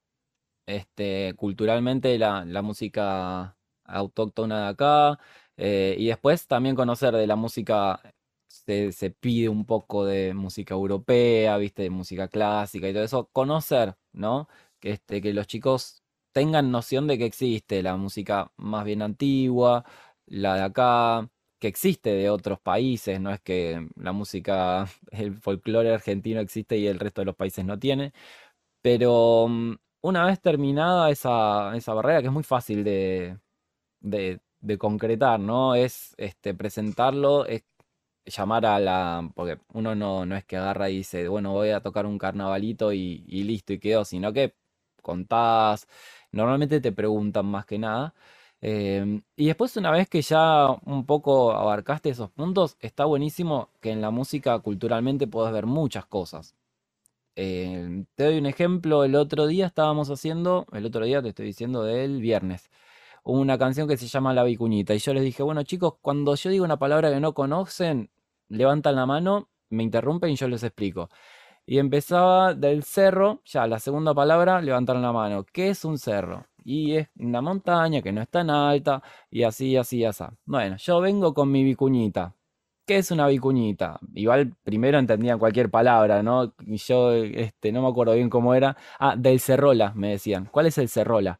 Este, 0.68 1.34
culturalmente 1.38 2.18
la, 2.20 2.44
música 2.64 3.58
autóctona 3.86 4.64
de 4.66 4.68
acá, 4.70 5.20
eh, 5.58 5.96
y 6.00 6.08
después 6.08 6.48
también 6.48 6.76
conocer 6.76 7.14
de 7.16 7.28
la 7.28 7.36
música 7.36 8.02
se, 8.50 9.12
pide 9.12 9.50
un 9.50 9.66
poco 9.66 10.06
de 10.06 10.34
música 10.34 10.74
europea, 10.74 11.58
¿viste? 11.58 11.84
De 11.84 11.90
música 11.90 12.28
clásica 12.28 12.90
y 12.90 12.94
todo 12.94 13.04
eso. 13.04 13.30
Conocer, 13.32 13.96
¿no? 14.14 14.48
Que, 14.80 14.92
este, 14.92 15.22
que 15.22 15.34
los 15.34 15.48
chicos 15.48 16.04
tengan 16.32 16.72
noción 16.72 17.08
de 17.08 17.18
que 17.18 17.26
existe 17.26 17.84
la 17.84 17.96
música 17.98 18.52
más 18.58 18.86
bien 18.86 19.02
antigua, 19.02 19.86
la 20.26 20.56
de 20.56 20.62
acá, 20.64 21.30
que 21.60 21.68
existe 21.68 22.12
de 22.12 22.30
otros 22.30 22.60
países, 22.60 23.20
no 23.22 23.32
es 23.32 23.42
que 23.42 23.88
la 23.96 24.12
música, 24.14 24.88
el 25.12 25.36
folclore 25.36 25.94
argentino 25.94 26.40
existe 26.42 26.78
y 26.78 26.88
el 26.88 27.00
resto 27.00 27.22
de 27.22 27.26
los 27.26 27.36
países 27.36 27.66
no 27.66 27.78
tiene, 27.80 28.14
pero 28.82 29.48
mm, 29.50 29.76
una 30.02 30.26
vez 30.26 30.42
terminada 30.42 31.10
esa, 31.12 31.76
esa 31.76 31.94
barrera, 31.94 32.22
que 32.22 32.28
es 32.28 32.34
muy 32.34 32.44
fácil 32.44 32.84
de, 32.84 33.40
de, 34.02 34.40
concretar, 34.78 35.40
¿no? 35.40 35.76
Es 35.76 36.14
este, 36.18 36.54
presentarlo, 36.54 37.46
es 37.46 37.64
llamar 38.26 38.66
a 38.66 38.80
la. 38.80 39.30
Porque 39.36 39.60
uno 39.74 39.96
no, 39.96 40.26
no 40.26 40.36
es 40.36 40.46
que 40.46 40.58
agarra 40.58 40.90
y 40.90 40.98
dice, 40.98 41.28
bueno, 41.28 41.54
voy 41.54 41.70
a 41.70 41.82
tocar 41.82 42.06
un 42.06 42.18
carnavalito 42.18 42.94
y, 42.94 43.20
listo 43.28 43.74
y 43.74 43.80
quedó, 43.80 44.06
sino 44.06 44.34
que 44.34 44.56
contás. 45.02 45.88
Normalmente 46.32 46.82
te 46.82 46.92
preguntan 46.92 47.46
más 47.48 47.66
que 47.66 47.80
nada. 47.80 48.14
Em, 48.62 49.22
y 49.36 49.48
después, 49.48 49.76
una 49.78 49.92
vez 49.92 50.10
que 50.10 50.22
ya 50.22 50.68
un 50.86 51.06
poco 51.06 51.52
abarcaste 51.54 52.10
esos 52.10 52.30
puntos, 52.32 52.78
está 52.82 53.06
buenísimo 53.06 53.70
que 53.80 53.92
en 53.92 54.02
la 54.02 54.12
música 54.12 54.60
culturalmente 54.60 55.28
puedes 55.28 55.54
ver 55.54 55.66
muchas 55.66 56.06
cosas. 56.06 56.56
Em, 57.36 58.06
te 58.16 58.26
doy 58.26 58.38
un 58.38 58.46
ejemplo, 58.48 59.04
el 59.06 59.16
otro 59.16 59.48
día 59.48 59.68
estábamos 59.68 60.10
haciendo, 60.10 60.66
el 60.74 60.86
otro 60.86 61.06
día 61.06 61.22
te 61.22 61.30
estoy 61.30 61.46
diciendo 61.46 61.84
del 61.84 62.20
viernes, 62.22 62.70
una 63.24 63.58
canción 63.58 63.88
que 63.88 63.98
se 63.98 64.08
llama 64.08 64.34
La 64.34 64.44
Vicuñita. 64.44 64.94
Y 64.94 65.00
yo 65.00 65.14
les 65.14 65.24
dije, 65.24 65.44
bueno 65.44 65.64
chicos, 65.64 65.96
cuando 66.02 66.36
yo 66.36 66.50
digo 66.50 66.66
una 66.66 66.78
palabra 66.78 67.12
que 67.12 67.20
no 67.20 67.34
conocen, 67.34 68.10
levantan 68.50 68.96
la 68.96 69.06
mano, 69.06 69.50
me 69.70 69.84
interrumpen 69.84 70.32
y 70.32 70.36
yo 70.36 70.48
les 70.48 70.64
explico. 70.64 71.10
Y 71.66 71.78
empezaba 71.78 72.56
del 72.56 72.84
cerro, 72.84 73.42
ya 73.46 73.68
la 73.68 73.80
segunda 73.80 74.14
palabra, 74.16 74.62
levantaron 74.62 75.04
la 75.04 75.14
mano. 75.14 75.46
¿Qué 75.46 75.70
es 75.70 75.86
un 75.86 76.00
cerro? 76.00 76.48
Y 76.64 76.96
es 76.96 77.10
una 77.20 77.42
montaña 77.42 78.02
que 78.02 78.12
no 78.12 78.22
es 78.22 78.30
tan 78.30 78.50
alta, 78.50 79.04
y 79.30 79.44
así, 79.44 79.78
así, 79.78 80.04
así. 80.04 80.24
Bueno, 80.46 80.78
yo 80.78 81.00
vengo 81.00 81.34
con 81.34 81.52
mi 81.52 81.64
vicuñita. 81.64 82.36
¿Qué 82.88 82.98
es 82.98 83.12
una 83.12 83.28
vicuñita? 83.28 84.00
Igual 84.16 84.56
primero 84.64 84.98
entendían 84.98 85.38
cualquier 85.38 85.70
palabra, 85.70 86.24
¿no? 86.24 86.56
Y 86.66 86.78
yo 86.78 87.14
este, 87.14 87.72
no 87.72 87.84
me 87.84 87.90
acuerdo 87.90 88.16
bien 88.16 88.32
cómo 88.32 88.56
era. 88.56 88.76
Ah, 89.00 89.16
del 89.16 89.40
cerrola, 89.40 89.94
me 89.96 90.10
decían. 90.10 90.50
¿Cuál 90.52 90.66
es 90.66 90.78
el 90.80 90.90
cerrola? 90.90 91.40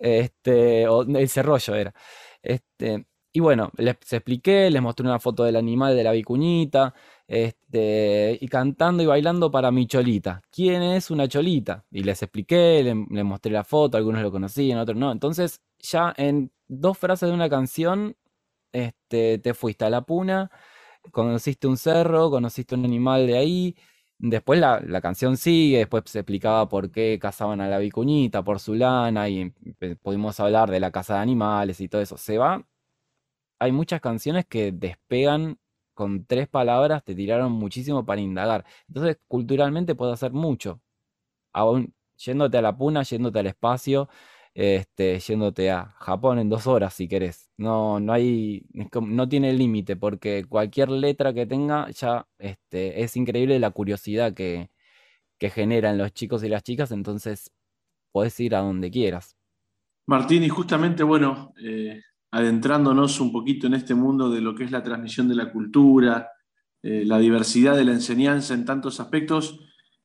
Este, 0.00 0.84
el 0.84 1.28
cerrollo 1.28 1.74
era. 1.74 1.94
Este, 2.42 3.06
y 3.32 3.40
bueno, 3.40 3.70
les, 3.76 3.96
expliqué, 4.12 4.70
les 4.70 4.82
mostré 4.82 5.06
una 5.06 5.20
foto 5.20 5.44
del 5.44 5.56
animal 5.56 5.94
de 5.94 6.02
la 6.02 6.12
vicuñita, 6.12 6.94
este, 7.28 8.36
y 8.40 8.48
cantando 8.48 9.02
y 9.02 9.06
bailando 9.06 9.50
para 9.52 9.70
mi 9.70 9.86
cholita. 9.86 10.42
¿Quién 10.50 10.82
es 10.82 11.10
una 11.10 11.28
cholita? 11.28 11.84
Y 11.92 12.02
les 12.02 12.22
expliqué, 12.22 12.82
les, 12.82 13.24
mostré 13.24 13.52
la 13.52 13.62
foto, 13.62 13.96
algunos 13.96 14.22
lo 14.22 14.32
conocían, 14.32 14.78
otros 14.78 14.96
no. 14.98 15.12
Entonces, 15.12 15.60
ya 15.78 16.12
en 16.16 16.50
dos 16.66 16.98
frases 16.98 17.28
de 17.28 17.34
una 17.34 17.48
canción, 17.48 18.16
este, 18.72 19.38
te 19.38 19.54
fuiste 19.54 19.84
a 19.84 19.90
la 19.90 20.02
puna, 20.02 20.50
conociste 21.12 21.68
un 21.68 21.76
cerro, 21.76 22.30
conociste 22.30 22.74
un 22.74 22.84
animal 22.84 23.26
de 23.26 23.38
ahí. 23.38 23.76
Después 24.22 24.60
la, 24.60 24.80
la 24.80 25.00
canción 25.00 25.36
sigue, 25.36 25.78
después 25.78 26.04
se 26.06 26.20
explicaba 26.20 26.68
por 26.68 26.90
qué 26.90 27.18
cazaban 27.20 27.60
a 27.60 27.68
la 27.68 27.78
vicuñita, 27.78 28.42
por 28.44 28.60
su 28.60 28.74
lana, 28.74 29.28
y 29.28 29.52
eh, 29.80 29.96
pudimos 30.02 30.38
hablar 30.40 30.70
de 30.70 30.80
la 30.80 30.90
caza 30.90 31.14
de 31.14 31.20
animales 31.20 31.80
y 31.80 31.88
todo 31.88 32.02
eso. 32.02 32.16
Se 32.18 32.38
va 32.38 32.64
hay 33.60 33.72
muchas 33.72 34.00
canciones 34.00 34.46
que 34.46 34.72
despegan 34.72 35.58
con 35.94 36.24
tres 36.24 36.48
palabras, 36.48 37.04
te 37.04 37.14
tiraron 37.14 37.52
muchísimo 37.52 38.04
para 38.06 38.20
indagar. 38.20 38.64
Entonces, 38.88 39.18
culturalmente 39.28 39.94
puedes 39.94 40.14
hacer 40.14 40.32
mucho. 40.32 40.80
Aún 41.52 41.94
yéndote 42.16 42.58
a 42.58 42.62
la 42.62 42.76
puna, 42.76 43.02
yéndote 43.02 43.38
al 43.40 43.46
espacio, 43.48 44.08
este, 44.54 45.18
yéndote 45.20 45.70
a 45.70 45.94
Japón 45.98 46.38
en 46.38 46.48
dos 46.48 46.66
horas 46.66 46.94
si 46.94 47.08
querés. 47.08 47.50
No, 47.56 48.00
no 48.00 48.12
hay, 48.12 48.66
no 49.00 49.28
tiene 49.28 49.52
límite, 49.52 49.96
porque 49.96 50.44
cualquier 50.44 50.90
letra 50.90 51.32
que 51.32 51.46
tenga 51.46 51.90
ya 51.90 52.26
este, 52.38 53.02
es 53.02 53.16
increíble 53.16 53.58
la 53.58 53.70
curiosidad 53.70 54.34
que, 54.34 54.70
que 55.38 55.50
generan 55.50 55.98
los 55.98 56.12
chicos 56.12 56.44
y 56.44 56.48
las 56.48 56.62
chicas, 56.62 56.92
entonces 56.92 57.50
puedes 58.12 58.38
ir 58.40 58.54
a 58.54 58.60
donde 58.60 58.90
quieras. 58.90 59.36
Martín, 60.06 60.42
y 60.42 60.48
justamente, 60.48 61.02
bueno, 61.02 61.54
eh, 61.62 62.02
adentrándonos 62.32 63.20
un 63.20 63.32
poquito 63.32 63.66
en 63.66 63.74
este 63.74 63.94
mundo 63.94 64.30
de 64.30 64.40
lo 64.40 64.54
que 64.54 64.64
es 64.64 64.70
la 64.70 64.82
transmisión 64.82 65.28
de 65.28 65.36
la 65.36 65.52
cultura, 65.52 66.30
eh, 66.82 67.04
la 67.04 67.18
diversidad 67.18 67.76
de 67.76 67.84
la 67.84 67.92
enseñanza 67.92 68.54
en 68.54 68.64
tantos 68.64 69.00
aspectos, 69.00 69.60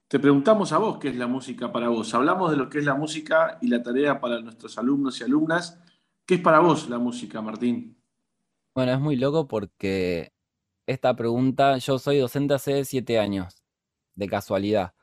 te 0.07 0.19
preguntamos 0.19 0.71
a 0.71 0.77
vos 0.77 0.99
qué 0.99 1.09
es 1.09 1.15
la 1.15 1.27
música 1.27 1.71
para 1.71 1.89
vos. 1.89 2.13
Hablamos 2.13 2.51
de 2.51 2.57
lo 2.57 2.69
que 2.69 2.79
es 2.79 2.85
la 2.85 2.95
música 2.95 3.57
y 3.61 3.67
la 3.67 3.81
tarea 3.81 4.19
para 4.19 4.39
nuestros 4.39 4.77
alumnos 4.77 5.19
y 5.19 5.23
alumnas. 5.23 5.79
¿Qué 6.25 6.35
es 6.35 6.41
para 6.41 6.59
vos 6.59 6.89
la 6.89 6.99
música, 6.99 7.41
Martín? 7.41 7.97
Bueno, 8.75 8.91
es 8.91 8.99
muy 8.99 9.15
loco 9.15 9.47
porque 9.47 10.33
esta 10.85 11.15
pregunta, 11.15 11.77
yo 11.77 11.97
soy 11.97 12.19
docente 12.19 12.53
hace 12.53 12.85
siete 12.85 13.19
años, 13.19 13.63
de 14.15 14.27
casualidad. 14.27 14.93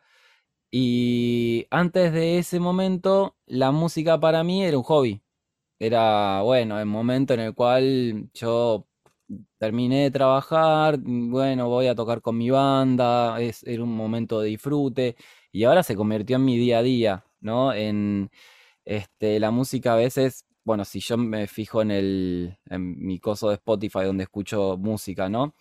Y 0.70 1.66
antes 1.70 2.12
de 2.12 2.38
ese 2.38 2.60
momento, 2.60 3.36
la 3.46 3.72
música 3.72 4.20
para 4.20 4.44
mí 4.44 4.64
era 4.64 4.78
un 4.78 4.84
hobby. 4.84 5.22
Era, 5.78 6.42
bueno, 6.42 6.78
el 6.78 6.86
momento 6.86 7.34
en 7.34 7.40
el 7.40 7.54
cual 7.54 8.30
yo 8.34 8.86
terminé 9.62 10.02
de 10.02 10.10
trabajar, 10.10 10.98
bueno, 11.00 11.68
voy 11.68 11.86
a 11.86 11.94
tocar 11.94 12.20
con 12.20 12.36
mi 12.36 12.50
banda, 12.50 13.40
es, 13.40 13.62
era 13.62 13.84
un 13.84 13.94
momento 13.94 14.40
de 14.40 14.48
disfrute 14.48 15.14
y 15.52 15.62
ahora 15.62 15.84
se 15.84 15.94
convirtió 15.94 16.34
en 16.34 16.44
mi 16.44 16.58
día 16.58 16.78
a 16.78 16.82
día, 16.82 17.24
¿no? 17.40 17.72
En 17.72 18.28
este, 18.84 19.38
la 19.38 19.52
música 19.52 19.92
a 19.94 19.96
veces, 19.96 20.46
bueno, 20.64 20.84
si 20.84 20.98
yo 20.98 21.16
me 21.16 21.46
fijo 21.46 21.80
en, 21.80 21.92
el, 21.92 22.58
en 22.70 23.06
mi 23.06 23.20
coso 23.20 23.50
de 23.50 23.54
Spotify 23.54 24.00
donde 24.04 24.24
escucho 24.24 24.76
música, 24.78 25.28
¿no? 25.28 25.54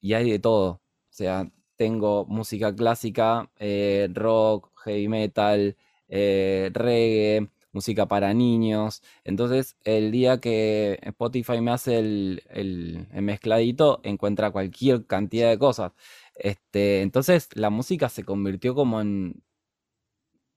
Y 0.00 0.14
hay 0.14 0.30
de 0.30 0.38
todo, 0.38 0.70
o 0.70 0.80
sea, 1.10 1.46
tengo 1.76 2.26
música 2.26 2.74
clásica, 2.76 3.50
eh, 3.58 4.08
rock, 4.14 4.70
heavy 4.84 5.08
metal, 5.08 5.76
eh, 6.08 6.70
reggae, 6.72 7.50
música 7.76 8.06
para 8.06 8.34
niños. 8.34 9.02
Entonces, 9.24 9.76
el 9.84 10.10
día 10.12 10.40
que 10.40 10.98
Spotify 11.02 11.60
me 11.60 11.72
hace 11.72 11.98
el, 11.98 13.08
mezcladito, 13.12 14.00
encuentra 14.02 14.50
cualquier 14.50 15.06
cantidad 15.06 15.50
de 15.50 15.58
cosas. 15.58 15.92
Este, 16.36 17.02
entonces, 17.02 17.48
la 17.54 17.70
música 17.70 18.08
se 18.08 18.24
convirtió 18.24 18.74
como 18.74 19.00
en, 19.00 19.42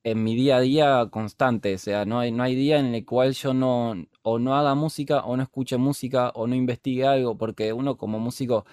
en 0.04 0.24
mi 0.24 0.36
día 0.36 0.58
a 0.58 0.62
día 0.62 1.10
constante. 1.12 1.76
O 1.76 1.78
sea, 1.78 2.06
no 2.06 2.20
hay, 2.20 2.32
no 2.32 2.44
hay 2.44 2.56
día 2.56 2.80
en 2.80 2.96
el 2.96 3.06
cual 3.06 3.34
yo 3.34 3.54
no, 3.54 3.96
o 4.22 4.40
no 4.40 4.56
haga 4.56 4.76
música, 4.76 5.26
o 5.26 5.36
no 5.38 5.44
escuche 5.44 5.78
música, 5.78 6.30
o 6.36 6.48
no 6.48 6.56
investigue 6.56 7.06
algo, 7.06 7.38
porque 7.38 7.74
uno 7.74 7.98
como 7.98 8.20
músico, 8.20 8.66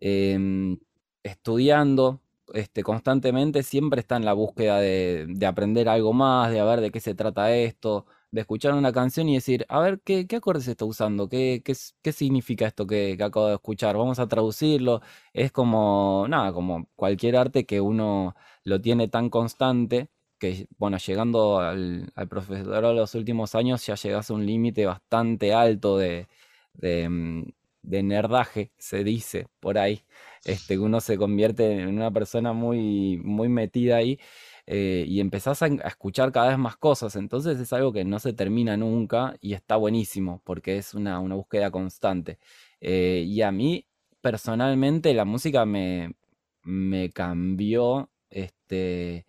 em, 0.00 0.78
estudiando, 1.22 2.21
este, 2.54 2.82
constantemente 2.82 3.62
siempre 3.62 4.00
está 4.00 4.16
en 4.16 4.24
la 4.24 4.32
búsqueda 4.32 4.78
de, 4.78 5.26
aprender 5.46 5.88
algo 5.88 6.12
más, 6.12 6.50
de 6.50 6.62
ver 6.62 6.80
de 6.80 6.90
qué 6.90 7.00
se 7.00 7.14
trata 7.14 7.54
esto, 7.54 8.06
de 8.30 8.40
escuchar 8.42 8.74
una 8.74 8.92
canción 8.92 9.28
y 9.28 9.34
decir, 9.34 9.66
a 9.68 9.80
ver, 9.80 10.00
¿qué, 10.04 10.26
qué 10.26 10.36
acordes 10.36 10.68
está 10.68 10.84
usando? 10.84 11.28
¿Qué, 11.28 11.62
qué, 11.64 12.12
significa 12.12 12.66
esto 12.66 12.86
que, 12.86 13.16
acabo 13.20 13.48
de 13.48 13.54
escuchar? 13.54 13.96
Vamos 13.96 14.18
a 14.18 14.28
traducirlo. 14.28 15.00
Es 15.32 15.52
como, 15.52 16.26
nada, 16.28 16.52
como 16.52 16.88
cualquier 16.96 17.36
arte 17.36 17.66
que 17.66 17.80
uno 17.80 18.34
lo 18.64 18.80
tiene 18.80 19.08
tan 19.08 19.30
constante 19.30 20.10
que, 20.38 20.66
bueno, 20.78 20.98
llegando 20.98 21.60
al, 21.60 22.10
al 22.16 22.28
profesorado 22.28 22.94
los 22.94 23.14
últimos 23.14 23.54
años 23.54 23.86
ya 23.86 23.94
llegas 23.94 24.30
a 24.30 24.34
un 24.34 24.44
límite 24.46 24.86
bastante 24.86 25.54
alto 25.54 25.98
de, 25.98 26.26
de, 26.74 27.08
mm, 27.08 27.44
de 27.82 28.02
nerdaje, 28.02 28.72
se 28.78 29.04
dice 29.04 29.48
por 29.60 29.78
ahí 29.78 30.04
este, 30.44 30.78
uno 30.78 31.00
se 31.00 31.16
convierte 31.16 31.82
en 31.82 31.88
una 31.88 32.10
persona 32.10 32.52
muy, 32.52 33.18
muy 33.18 33.48
metida 33.48 33.96
ahí 33.96 34.18
eh, 34.66 35.04
y 35.08 35.20
empezás 35.20 35.62
a, 35.62 35.66
escuchar 35.66 36.32
cada 36.32 36.48
vez 36.48 36.58
más 36.58 36.76
cosas. 36.76 37.16
Entonces 37.16 37.60
es 37.60 37.72
algo 37.72 37.92
que 37.92 38.04
no 38.04 38.18
se 38.18 38.32
termina 38.32 38.76
nunca 38.76 39.36
y 39.40 39.54
está 39.54 39.76
buenísimo 39.76 40.42
porque 40.44 40.76
es 40.78 40.94
una, 40.94 41.18
búsqueda 41.20 41.70
constante. 41.70 42.38
Eh, 42.80 43.24
y 43.26 43.42
a 43.42 43.52
mí 43.52 43.86
personalmente 44.20 45.14
la 45.14 45.24
música 45.24 45.64
me, 45.66 46.14
me 46.62 47.10
cambió 47.10 48.10
este, 48.30 49.26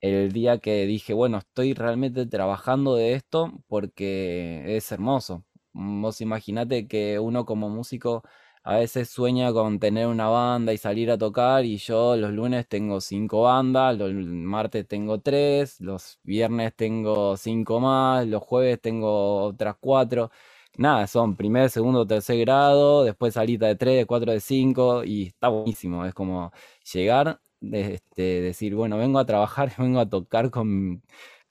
el 0.00 0.32
día 0.32 0.58
que 0.58 0.86
dije, 0.86 1.14
bueno, 1.14 1.38
estoy 1.38 1.74
realmente 1.74 2.26
trabajando 2.26 2.96
de 2.96 3.14
esto 3.14 3.52
porque 3.68 4.76
es 4.76 4.92
hermoso. 4.92 5.44
Vos 5.74 6.20
imaginate 6.20 6.86
que 6.88 7.18
uno 7.18 7.44
como 7.44 7.68
músico 7.68 8.22
a 8.62 8.76
veces 8.76 9.10
sueña 9.10 9.52
con 9.52 9.78
tener 9.78 10.06
una 10.06 10.28
banda 10.28 10.72
y 10.72 10.78
salir 10.78 11.10
a 11.10 11.18
tocar 11.18 11.64
y 11.64 11.76
yo 11.78 12.16
los 12.16 12.32
lunes 12.32 12.66
tengo 12.68 13.00
cinco 13.00 13.42
bandas, 13.42 13.98
los 13.98 14.12
martes 14.14 14.86
tengo 14.88 15.20
tres, 15.20 15.80
los 15.80 16.18
viernes 16.22 16.74
tengo 16.74 17.36
cinco 17.36 17.80
más, 17.80 18.26
los 18.26 18.42
jueves 18.42 18.80
tengo 18.80 19.42
otras 19.44 19.76
cuatro. 19.80 20.30
Nada, 20.76 21.06
son 21.06 21.36
primer, 21.36 21.70
segundo, 21.70 22.06
tercer 22.06 22.38
grado, 22.40 23.04
después 23.04 23.34
salita 23.34 23.66
de 23.66 23.76
tres, 23.76 23.96
de 23.98 24.06
cuatro, 24.06 24.32
de 24.32 24.40
cinco 24.40 25.04
y 25.04 25.26
está 25.28 25.48
buenísimo. 25.48 26.04
Es 26.04 26.14
como 26.14 26.52
llegar, 26.92 27.40
de, 27.60 27.94
este, 27.94 28.22
decir, 28.40 28.74
bueno, 28.74 28.96
vengo 28.98 29.18
a 29.18 29.26
trabajar, 29.26 29.72
vengo 29.78 30.00
a 30.00 30.08
tocar 30.08 30.50
con, 30.50 31.02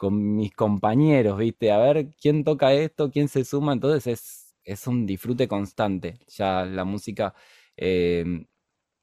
con 0.03 0.36
mis 0.36 0.53
compañeros, 0.53 1.38
¿viste? 1.38 1.72
A 1.72 1.77
ver 1.77 2.10
quién 2.22 2.43
toca 2.43 2.74
esto, 2.74 3.12
quién 3.12 3.27
se 3.27 3.45
suma, 3.45 3.74
entonces 3.74 4.07
es 4.07 4.43
es 4.63 4.88
un 4.88 5.05
disfrute 5.05 5.48
constante. 5.48 6.19
Ya 6.27 6.65
la 6.65 6.86
música, 6.86 7.33
em, 7.75 8.45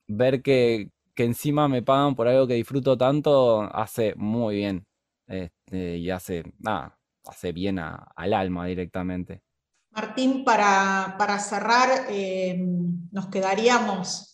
ver 0.08 0.42
que, 0.42 0.90
encima 1.16 1.68
me 1.68 1.82
pagan 1.82 2.14
por 2.14 2.28
algo 2.28 2.46
que 2.46 2.54
disfruto 2.54 2.96
tanto, 2.96 3.60
hace 3.74 4.14
muy 4.16 4.56
bien. 4.56 4.86
Este, 5.26 5.98
y 5.98 6.08
hace, 6.08 6.44
nada, 6.58 6.98
hace 7.26 7.52
bien 7.52 7.78
al 7.78 8.32
alma 8.32 8.64
directamente. 8.64 9.42
Martín, 9.90 10.42
para, 10.42 11.16
para 11.18 11.38
cerrar, 11.38 12.06
em, 12.08 13.06
nos 13.12 13.26
quedaríamos 13.28 14.29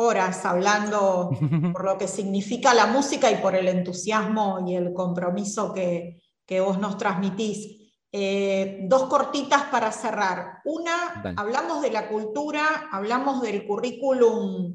horas 0.00 0.44
hablando 0.44 1.30
por 1.72 1.84
lo 1.84 1.98
que 1.98 2.08
significa 2.08 2.74
la 2.74 2.86
música 2.86 3.30
y 3.30 3.36
por 3.36 3.54
el 3.54 3.68
entusiasmo 3.68 4.64
y 4.66 4.74
el 4.74 4.92
compromiso 4.92 5.72
que, 5.72 6.20
que 6.46 6.60
vos 6.60 6.78
nos 6.78 6.96
transmitís. 6.98 7.80
Eh, 8.12 8.80
dos 8.88 9.04
cortitas 9.04 9.64
para 9.64 9.92
cerrar. 9.92 10.60
Una, 10.64 11.22
hablamos 11.36 11.80
de 11.80 11.92
la 11.92 12.08
cultura, 12.08 12.88
hablamos 12.90 13.40
del 13.40 13.64
currículum 13.64 14.74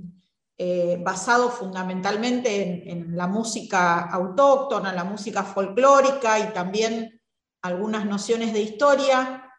eh, 0.57 0.97
basado 1.03 1.49
fundamentalmente 1.49 2.89
en, 2.89 3.17
la 3.17 3.27
música 3.27 4.03
autóctona, 4.03 4.93
la 4.93 5.03
música 5.03 5.43
folclórica 5.43 6.39
y 6.39 6.53
también 6.53 7.21
algunas 7.61 8.05
nociones 8.05 8.53
de 8.53 8.61
historia. 8.61 9.51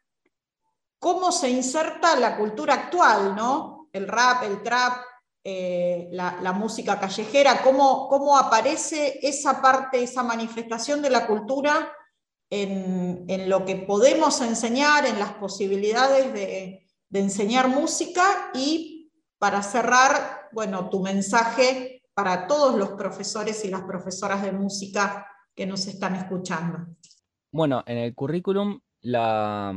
¿Cómo 0.99 1.31
se 1.31 1.51
inserta 1.51 2.19
la 2.19 2.39
cultura 2.39 2.73
actual, 2.73 3.37
¿no? 3.37 3.89
El 3.93 4.09
rap, 4.09 4.45
el 4.45 4.63
trap, 4.63 5.03
eh, 5.49 6.09
la, 6.11 6.53
música 6.53 6.99
callejera, 6.99 7.63
cómo, 7.63 8.09
cómo 8.09 8.37
aparece 8.37 9.21
esa 9.23 9.63
parte, 9.63 10.03
esa 10.03 10.25
manifestación 10.25 11.01
de 11.01 11.09
la 11.09 11.25
cultura 11.25 11.93
en, 12.51 13.49
lo 13.49 13.65
que 13.65 13.77
podemos 13.77 14.41
enseñar, 14.41 15.07
en 15.07 15.21
las 15.21 15.35
posibilidades 15.35 16.33
de, 16.33 16.83
enseñar 17.13 17.69
música 17.69 18.51
y 18.55 19.13
para 19.39 19.63
cerrar, 19.63 20.49
bueno, 20.51 20.91
tu 20.91 21.01
mensaje 21.01 22.03
para 22.13 22.49
todos 22.49 22.75
los 22.75 22.91
profesores 22.95 23.65
y 23.65 23.71
las 23.71 23.83
profesoras 23.83 24.43
de 24.43 24.51
música 24.51 25.29
que 25.55 25.65
nos 25.65 25.87
están 25.87 26.17
escuchando. 26.17 26.89
Bueno, 27.53 27.85
en 27.87 27.99
el 27.99 28.17
currículum 28.17 28.81
la, 29.03 29.73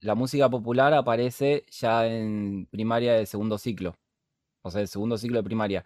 la 0.00 0.14
música 0.14 0.48
popular 0.48 0.94
aparece 0.94 1.66
ya 1.70 2.06
en 2.06 2.66
primaria 2.70 3.12
del 3.12 3.26
segundo 3.26 3.58
ciclo, 3.58 3.94
o 4.62 4.70
sea, 4.70 4.80
el 4.80 4.88
segundo 4.88 5.18
ciclo 5.18 5.38
de 5.38 5.44
primaria. 5.44 5.84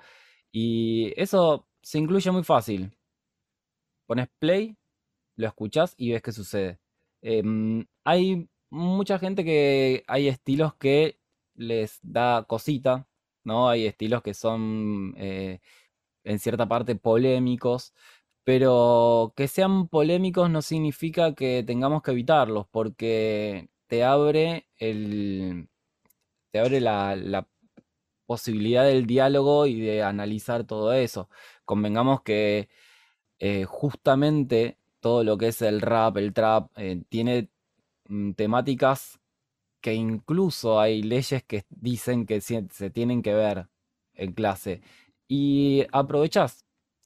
Y 0.53 1.13
eso 1.21 1.69
se 1.83 1.99
incluye 1.99 2.31
muy 2.31 2.45
fácil. 2.45 2.97
Pones 4.07 4.29
play 4.39 4.77
lo 5.37 5.47
escuchás 5.49 5.95
y 5.97 6.13
ves 6.13 6.23
qué 6.23 6.33
sucede. 6.33 6.79
Em, 7.23 7.87
hay 8.05 8.49
mucha 8.71 9.19
gente 9.19 9.45
que 9.45 10.05
hay 10.07 10.29
estilos 10.29 10.75
que 10.77 11.19
les 11.55 11.99
da 12.03 12.45
cosita, 12.49 13.07
¿no? 13.45 13.69
Hay 13.69 13.87
estilos 13.87 14.23
que 14.23 14.35
son 14.35 15.15
eh, 15.19 15.61
en 16.25 16.39
cierta 16.39 16.69
parte 16.69 16.97
polémicos, 16.97 17.95
pero 18.45 19.33
que 19.37 19.49
sean 19.49 19.89
polémicos 19.89 20.51
no 20.51 20.63
significa 20.63 21.35
que 21.35 21.63
tengamos 21.67 22.03
que 22.03 22.13
evitarlos, 22.13 22.67
porque 22.71 23.69
te 23.89 24.05
abre 24.05 24.67
el. 24.79 25.69
te 26.53 26.61
abre 26.61 26.81
la, 26.81 27.17
la 27.17 27.49
posibilidad 28.27 28.85
del 28.85 29.07
diálogo 29.07 29.67
y 29.67 29.81
de 29.81 30.03
analizar 30.03 30.65
todo 30.65 30.93
eso. 30.93 31.29
Convengamos 31.65 32.23
que 32.23 32.69
eh, 33.39 33.65
justamente 33.65 34.79
todo 35.01 35.25
lo 35.25 35.37
que 35.39 35.49
es 35.49 35.63
el 35.63 35.81
rap, 35.81 36.17
el 36.17 36.33
trap, 36.33 36.71
eh, 36.77 37.03
tiene 37.09 37.51
mm, 38.09 38.33
temáticas 38.33 39.21
que 39.81 39.95
incluso 39.95 40.81
hay 40.81 41.03
leyes 41.03 41.43
que 41.45 41.65
dicen 41.71 42.27
que 42.27 42.41
se, 42.41 42.63
tienen 42.91 43.23
que 43.23 43.35
ver 43.35 43.69
en 44.15 44.33
clase. 44.33 44.83
Y 45.29 45.85
aprovechás. 45.93 46.65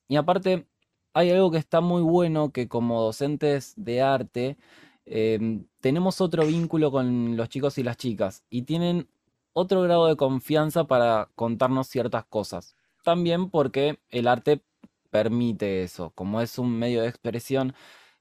Y 0.08 0.16
aparte, 0.16 0.66
hay 1.14 1.30
algo 1.30 1.50
que 1.50 1.58
está 1.58 1.80
muy 1.80 2.02
bueno 2.02 2.52
que 2.52 2.68
como 2.68 3.02
docentes 3.02 3.74
de 3.76 4.02
arte 4.02 4.58
em, 5.06 5.66
tenemos 5.80 6.20
otro 6.20 6.46
vínculo 6.46 6.90
con 6.92 7.36
los 7.36 7.48
chicos 7.48 7.78
y 7.78 7.82
las 7.82 7.96
chicas 7.96 8.44
y 8.50 8.62
tienen 8.62 9.08
otro 9.56 9.80
grado 9.82 10.06
de 10.06 10.16
confianza 10.16 10.84
para 10.84 11.30
contarnos 11.34 11.88
ciertas 11.88 12.26
cosas. 12.26 12.76
También 13.02 13.48
porque 13.50 13.98
el 14.10 14.28
arte 14.28 14.62
permite 15.10 15.82
eso, 15.82 16.10
como 16.14 16.42
es 16.42 16.58
un 16.58 16.78
medio 16.78 17.00
de 17.02 17.08
expresión, 17.08 17.74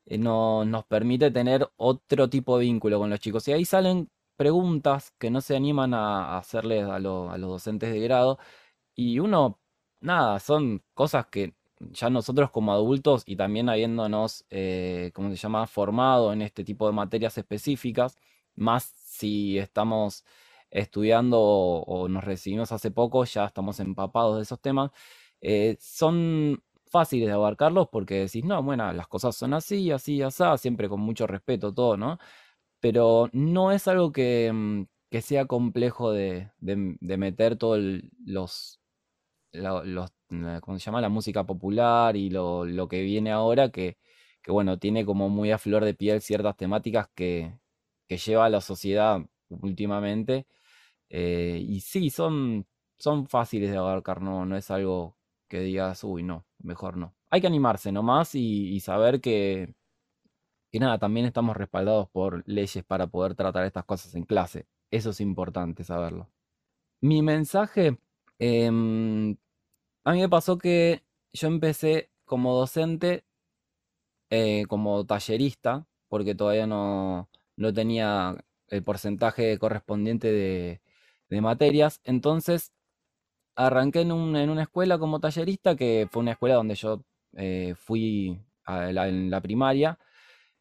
eh, 0.06 0.18
no, 0.18 0.64
nos 0.66 0.86
permite 0.86 1.32
tener 1.32 1.70
otro 1.78 2.30
tipo 2.30 2.58
de 2.58 2.66
vínculo 2.66 3.00
con 3.00 3.10
los 3.10 3.20
chicos. 3.20 3.48
Y 3.50 3.54
ahí 3.54 3.66
salen 3.66 4.10
preguntas 4.38 5.14
que 5.20 5.30
no 5.30 5.42
se 5.42 5.58
animan 5.58 5.94
a, 5.94 6.38
hacerles 6.38 6.88
a, 6.88 7.00
los 7.00 7.42
docentes 7.42 7.92
de 7.94 8.00
grado. 8.02 8.40
Y 8.96 9.20
uno, 9.20 9.60
nada, 10.02 10.40
son 10.40 10.84
cosas 10.94 11.28
que 11.28 11.54
ya 11.80 12.10
nosotros 12.10 12.52
como 12.52 12.72
adultos 12.74 13.24
y 13.26 13.36
también 13.36 13.70
habiéndonos, 13.70 14.46
eh, 14.50 15.12
¿cómo 15.14 15.30
se 15.32 15.38
llama?, 15.38 15.68
formado 15.68 16.34
en 16.34 16.42
este 16.42 16.64
tipo 16.64 16.88
de 16.88 16.94
materias 16.94 17.38
específicas, 17.38 18.18
más 18.56 18.84
si 18.96 19.58
estamos 19.60 20.24
estudiando 20.76 21.40
o, 21.42 22.08
nos 22.10 22.24
recibimos 22.24 22.72
hace 22.72 22.92
poco, 22.92 23.24
ya 23.26 23.46
estamos 23.46 23.80
empapados 23.80 24.38
de 24.38 24.44
esos 24.44 24.60
temas, 24.62 24.92
eh, 25.42 25.78
son 25.80 26.62
fáciles 26.92 27.28
de 27.28 27.34
abarcarlos 27.34 27.88
porque 27.90 28.16
decís, 28.22 28.44
no, 28.44 28.62
bueno, 28.64 28.92
las 28.94 29.08
cosas 29.08 29.36
son 29.36 29.54
así, 29.54 29.92
así, 29.92 30.22
así, 30.22 30.44
siempre 30.58 30.90
con 30.90 31.02
mucho 31.02 31.28
respeto, 31.28 31.74
todo, 31.74 31.98
¿no? 31.98 32.20
Pero 32.80 33.30
no 33.34 33.72
es 33.72 33.88
algo 33.88 34.12
que, 34.12 34.52
mm, 34.54 34.86
sea 35.22 35.46
complejo 35.46 36.12
de, 36.12 36.52
meter 36.62 37.58
todos 37.58 37.80
los, 38.26 38.82
¿cómo 40.62 40.80
se 40.80 40.86
llama? 40.86 41.02
La 41.02 41.10
música 41.10 41.46
popular 41.46 42.16
y 42.18 42.30
lo, 42.30 42.88
que 42.90 43.02
viene 43.02 43.32
ahora, 43.32 43.70
que, 43.72 43.98
bueno, 44.48 44.78
tiene 44.80 45.06
como 45.06 45.30
muy 45.30 45.52
a 45.52 45.58
flor 45.58 45.86
de 45.86 45.94
piel 45.94 46.22
ciertas 46.22 46.58
temáticas 46.58 47.10
que, 47.16 47.54
lleva 48.10 48.46
a 48.46 48.50
la 48.50 48.62
sociedad 48.62 49.22
últimamente. 49.50 50.48
Eh, 51.10 51.64
y 51.68 51.82
sí, 51.82 52.10
son, 52.10 52.66
son 52.98 53.28
fáciles 53.28 53.72
de 53.72 53.78
abarcar, 53.78 54.22
no, 54.22 54.46
no 54.46 54.58
es 54.58 54.72
algo 54.72 55.18
que 55.48 55.60
digas, 55.60 56.04
uy, 56.04 56.24
no, 56.24 56.46
mejor 56.60 56.98
no. 56.98 57.16
Hay 57.30 57.42
que 57.42 57.48
animarse 57.48 57.92
nomás 57.92 58.36
y, 58.36 58.80
saber 58.80 59.22
que, 59.22 59.74
que 60.72 60.80
nada, 60.80 60.98
también 61.00 61.26
estamos 61.26 61.58
respaldados 61.58 62.10
por 62.10 62.44
leyes 62.48 62.84
para 62.84 63.08
poder 63.08 63.36
tratar 63.36 63.66
estas 63.66 63.86
cosas 63.86 64.16
en 64.16 64.24
clase. 64.24 64.68
Eso 64.92 65.12
es 65.12 65.22
importante 65.22 65.84
saberlo. 65.84 66.30
Mi 67.02 67.22
mensaje, 67.22 67.98
em, 68.40 69.38
a 70.04 70.14
mí 70.14 70.22
me 70.22 70.30
pasó 70.30 70.58
que 70.58 71.04
yo 71.34 71.48
empecé 71.48 72.12
como 72.26 72.56
docente, 72.56 73.26
eh, 74.30 74.66
como 74.68 75.06
tallerista, 75.06 75.88
porque 76.10 76.36
todavía 76.36 76.68
no, 76.68 77.30
no 77.58 77.74
tenía 77.74 78.36
el 78.70 78.84
porcentaje 78.84 79.58
correspondiente 79.60 80.32
de, 80.32 80.82
de 81.30 81.42
materias. 81.42 82.02
Entonces 82.04 82.72
arranqué 83.56 84.02
en, 84.02 84.12
una 84.12 84.62
escuela 84.62 84.98
como 84.98 85.20
tallerista, 85.20 85.76
que 85.76 86.08
fue 86.12 86.22
una 86.22 86.32
escuela 86.34 86.56
donde 86.56 86.76
yo 86.76 87.04
eh, 87.34 87.74
fui 87.78 88.40
en 88.68 89.30
la 89.30 89.42
primaria. 89.42 89.98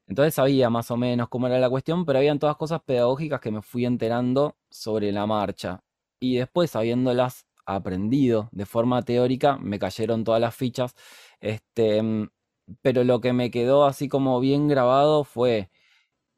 Entonces 0.06 0.34
sabía 0.34 0.70
más 0.70 0.90
o 0.90 0.96
menos 0.96 1.28
cómo 1.28 1.46
era 1.46 1.58
la 1.58 1.70
cuestión, 1.70 2.04
pero 2.04 2.18
habían 2.18 2.38
todas 2.38 2.56
cosas 2.56 2.82
pedagógicas 2.82 3.40
que 3.40 3.50
me 3.50 3.62
fui 3.62 3.86
enterando 3.86 4.56
sobre 4.70 5.12
la 5.12 5.26
marcha. 5.26 5.82
Y 6.20 6.36
después, 6.36 6.76
habiéndolas 6.76 7.46
aprendido 7.66 8.48
de 8.52 8.66
forma 8.66 9.02
teórica, 9.02 9.56
me 9.58 9.78
cayeron 9.78 10.24
todas 10.24 10.40
las 10.40 10.54
fichas. 10.54 10.94
Este, 11.40 12.02
mm, 12.02 12.28
pero 12.82 13.04
lo 13.04 13.20
que 13.20 13.32
me 13.32 13.50
quedó 13.50 13.84
así 13.86 14.08
como 14.08 14.40
bien 14.40 14.68
grabado 14.68 15.24
fue 15.24 15.70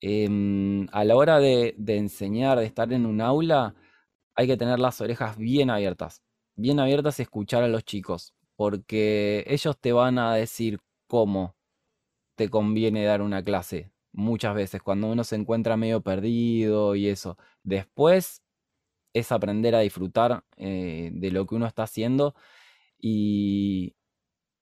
em, 0.00 0.88
a 0.92 1.04
la 1.04 1.16
hora 1.16 1.40
de 1.40 1.74
enseñar, 1.88 2.58
de 2.58 2.66
estar 2.66 2.92
en 2.92 3.06
un 3.06 3.20
aula, 3.20 3.74
hay 4.36 4.46
que 4.46 4.56
tener 4.56 4.78
las 4.78 5.00
orejas 5.00 5.36
bien 5.38 5.70
abiertas, 5.70 6.22
bien 6.56 6.80
abiertas 6.80 7.18
y 7.18 7.22
escuchar 7.22 7.62
a 7.62 7.68
los 7.68 7.84
chicos, 7.84 8.34
porque 8.56 9.44
ellos 9.48 9.76
te 9.80 9.92
van 9.92 10.18
a 10.18 10.34
decir 10.34 10.80
cómo 11.08 11.56
te 12.36 12.50
conviene 12.50 13.04
dar 13.04 13.22
una 13.22 13.42
clase. 13.42 13.92
Muchas 14.12 14.54
veces, 14.54 14.82
cuando 14.82 15.08
uno 15.08 15.24
se 15.24 15.36
encuentra 15.36 15.76
medio 15.76 16.02
perdido 16.02 16.94
y 16.94 17.08
eso. 17.08 17.36
Después 17.62 18.42
es 19.14 19.32
aprender 19.32 19.74
a 19.74 19.80
disfrutar 19.80 20.44
eh, 20.56 21.10
de 21.12 21.30
lo 21.30 21.46
que 21.46 21.54
uno 21.56 21.66
está 21.66 21.84
haciendo 21.84 22.34
y, 22.98 23.96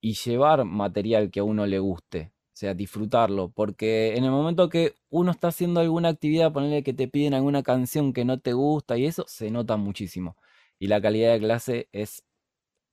y 0.00 0.14
llevar 0.14 0.64
material 0.66 1.30
que 1.30 1.40
a 1.40 1.44
uno 1.44 1.66
le 1.66 1.78
guste. 1.80 2.34
O 2.54 2.56
sea, 2.56 2.72
disfrutarlo, 2.72 3.50
porque 3.50 4.14
en 4.16 4.24
el 4.24 4.30
momento 4.30 4.68
que 4.68 4.94
uno 5.10 5.32
está 5.32 5.48
haciendo 5.48 5.80
alguna 5.80 6.10
actividad, 6.10 6.52
ponerle 6.52 6.84
que 6.84 6.92
te 6.94 7.08
piden 7.08 7.34
alguna 7.34 7.64
canción 7.64 8.12
que 8.12 8.24
no 8.24 8.38
te 8.38 8.52
gusta 8.52 8.96
y 8.96 9.06
eso, 9.06 9.24
se 9.26 9.50
nota 9.50 9.76
muchísimo. 9.76 10.36
Y 10.78 10.86
la 10.86 11.00
calidad 11.00 11.32
de 11.32 11.40
clase 11.40 11.88
es 11.90 12.22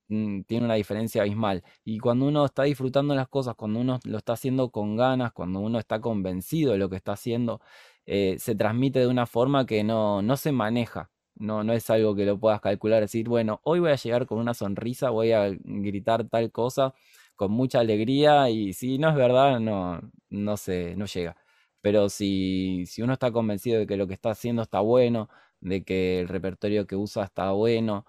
mm, 0.10 0.42
tiene 0.44 0.66
una 0.66 0.76
diferencia 0.76 1.22
abismal. 1.24 1.64
Y 1.84 2.00
cuando 2.00 2.28
uno 2.28 2.46
está 2.46 2.64
disfrutando 2.64 3.16
las 3.16 3.28
cosas, 3.28 3.56
cuando 3.56 3.80
uno 3.80 4.00
lo 4.06 4.18
está 4.18 4.34
haciendo 4.34 4.72
con 4.72 4.96
ganas, 4.98 5.32
cuando 5.34 5.60
uno 5.60 5.80
está 5.80 6.02
convencido 6.02 6.74
de 6.74 6.80
lo 6.80 6.90
que 6.90 6.98
está 6.98 7.14
haciendo, 7.14 7.62
eh, 8.06 8.38
se 8.40 8.56
transmite 8.56 9.00
de 9.00 9.08
una 9.08 9.26
forma 9.28 9.66
que 9.66 9.84
no, 9.84 10.22
no 10.22 10.38
se 10.38 10.52
maneja. 10.52 11.12
No, 11.36 11.64
no 11.64 11.74
es 11.74 11.90
algo 11.90 12.16
que 12.16 12.26
lo 12.26 12.40
puedas 12.40 12.62
calcular, 12.62 13.02
decir, 13.02 13.28
bueno, 13.30 13.62
hoy 13.64 13.80
voy 13.80 13.92
a 13.92 13.96
llegar 13.96 14.28
con 14.28 14.38
una 14.40 14.54
sonrisa, 14.54 15.10
voy 15.10 15.32
a 15.32 15.50
gritar 15.64 16.28
tal 16.30 16.52
cosa 16.52 16.94
con 17.42 17.54
mucha 17.54 17.80
alegría 17.80 18.52
y 18.52 18.72
si 18.72 19.00
no 19.00 19.10
es 19.10 19.16
verdad, 19.16 19.60
no, 19.60 20.00
no 20.30 20.58
se, 20.58 20.96
no 20.96 21.08
llega. 21.08 21.36
Pero 21.82 22.08
si, 22.08 22.86
si 22.86 23.02
uno 23.02 23.14
está 23.14 23.32
convencido 23.32 23.80
de 23.80 23.88
que 23.88 23.98
lo 23.98 24.06
que 24.06 24.14
está 24.14 24.30
haciendo 24.30 24.62
está 24.62 24.80
bueno, 24.82 25.28
de 25.60 25.84
que 25.84 26.20
el 26.20 26.28
repertorio 26.28 26.86
que 26.86 26.96
usa 26.96 27.24
está 27.24 27.50
bueno, 27.50 28.06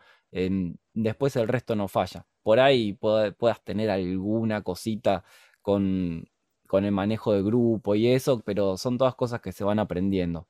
después 0.93 1.35
el 1.37 1.49
resto 1.49 1.75
no 1.75 1.89
falla. 1.89 2.27
Por 2.43 2.61
ahí 2.61 2.93
puedas 2.93 3.65
tener 3.65 3.89
alguna 3.89 4.61
cosita 4.61 5.25
con, 5.63 6.29
con 6.67 6.85
el 6.85 6.93
manejo 6.93 7.33
de 7.33 7.43
grupo 7.43 7.95
y 7.95 8.09
eso, 8.09 8.43
pero 8.45 8.77
son 8.77 8.99
todas 8.99 9.15
cosas 9.15 9.41
que 9.41 9.53
se 9.53 9.65
van 9.65 9.79
aprendiendo. 9.79 10.47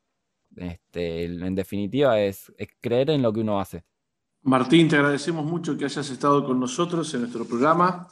Este, 0.57 1.27
en 1.27 1.55
definitiva, 1.55 2.21
es, 2.21 2.53
creer 2.81 3.11
en 3.11 3.23
lo 3.23 3.33
que 3.33 3.43
uno 3.43 3.61
hace. 3.61 3.85
Martín, 4.43 4.89
te 4.89 4.97
agradecemos 4.97 5.45
mucho 5.45 5.79
que 5.79 5.85
hayas 5.85 6.11
estado 6.11 6.45
con 6.45 6.59
nosotros 6.59 7.15
en 7.15 7.21
nuestro 7.21 7.45
programa. 7.45 8.09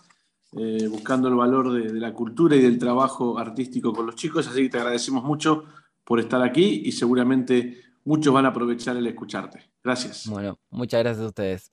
Eh, 0.57 0.89
buscando 0.89 1.29
el 1.29 1.35
valor 1.35 1.73
de, 1.73 1.93
la 2.01 2.13
cultura 2.13 2.57
y 2.57 2.61
del 2.61 2.79
trabajo 2.79 3.39
artístico 3.39 3.93
con 3.93 4.07
los 4.07 4.17
chicos. 4.17 4.49
Así 4.49 4.63
que 4.63 4.69
te 4.69 4.79
agradecemos 4.79 5.23
mucho 5.23 5.65
por 6.05 6.19
estar 6.19 6.43
aquí 6.43 6.83
y 6.85 6.93
seguramente 6.93 7.81
muchos 8.05 8.35
van 8.35 8.47
a 8.47 8.49
aprovechar 8.49 8.97
el 8.97 9.07
escucharte. 9.07 9.71
Gracias. 9.83 10.27
Bueno, 10.27 10.59
muchas 10.71 11.01
gracias 11.01 11.25
a 11.25 11.29
ustedes. 11.29 11.71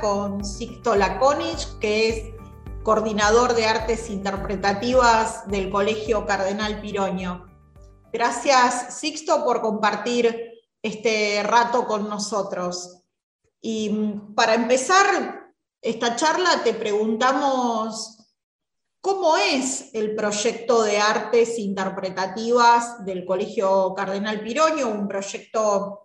Con 0.00 0.42
Sixto 0.42 0.96
Laconich, 0.96 1.78
que 1.78 2.08
es 2.08 2.34
coordinador 2.82 3.54
de 3.54 3.66
artes 3.66 4.08
interpretativas 4.08 5.46
del 5.48 5.68
Colegio 5.68 6.24
Cardenal 6.24 6.80
Piroño. 6.80 7.44
Gracias, 8.10 8.98
Sixto, 8.98 9.44
por 9.44 9.60
compartir 9.60 10.62
este 10.82 11.42
rato 11.42 11.86
con 11.86 12.08
nosotros. 12.08 13.02
Y 13.60 13.90
para 14.34 14.54
empezar 14.54 15.52
esta 15.82 16.16
charla, 16.16 16.62
te 16.64 16.72
preguntamos 16.72 18.16
cómo 19.02 19.36
es 19.36 19.90
el 19.92 20.14
proyecto 20.14 20.84
de 20.84 21.00
artes 21.00 21.58
interpretativas 21.58 23.04
del 23.04 23.26
Colegio 23.26 23.92
Cardenal 23.94 24.40
Piroño, 24.40 24.88
un 24.88 25.06
proyecto 25.06 26.03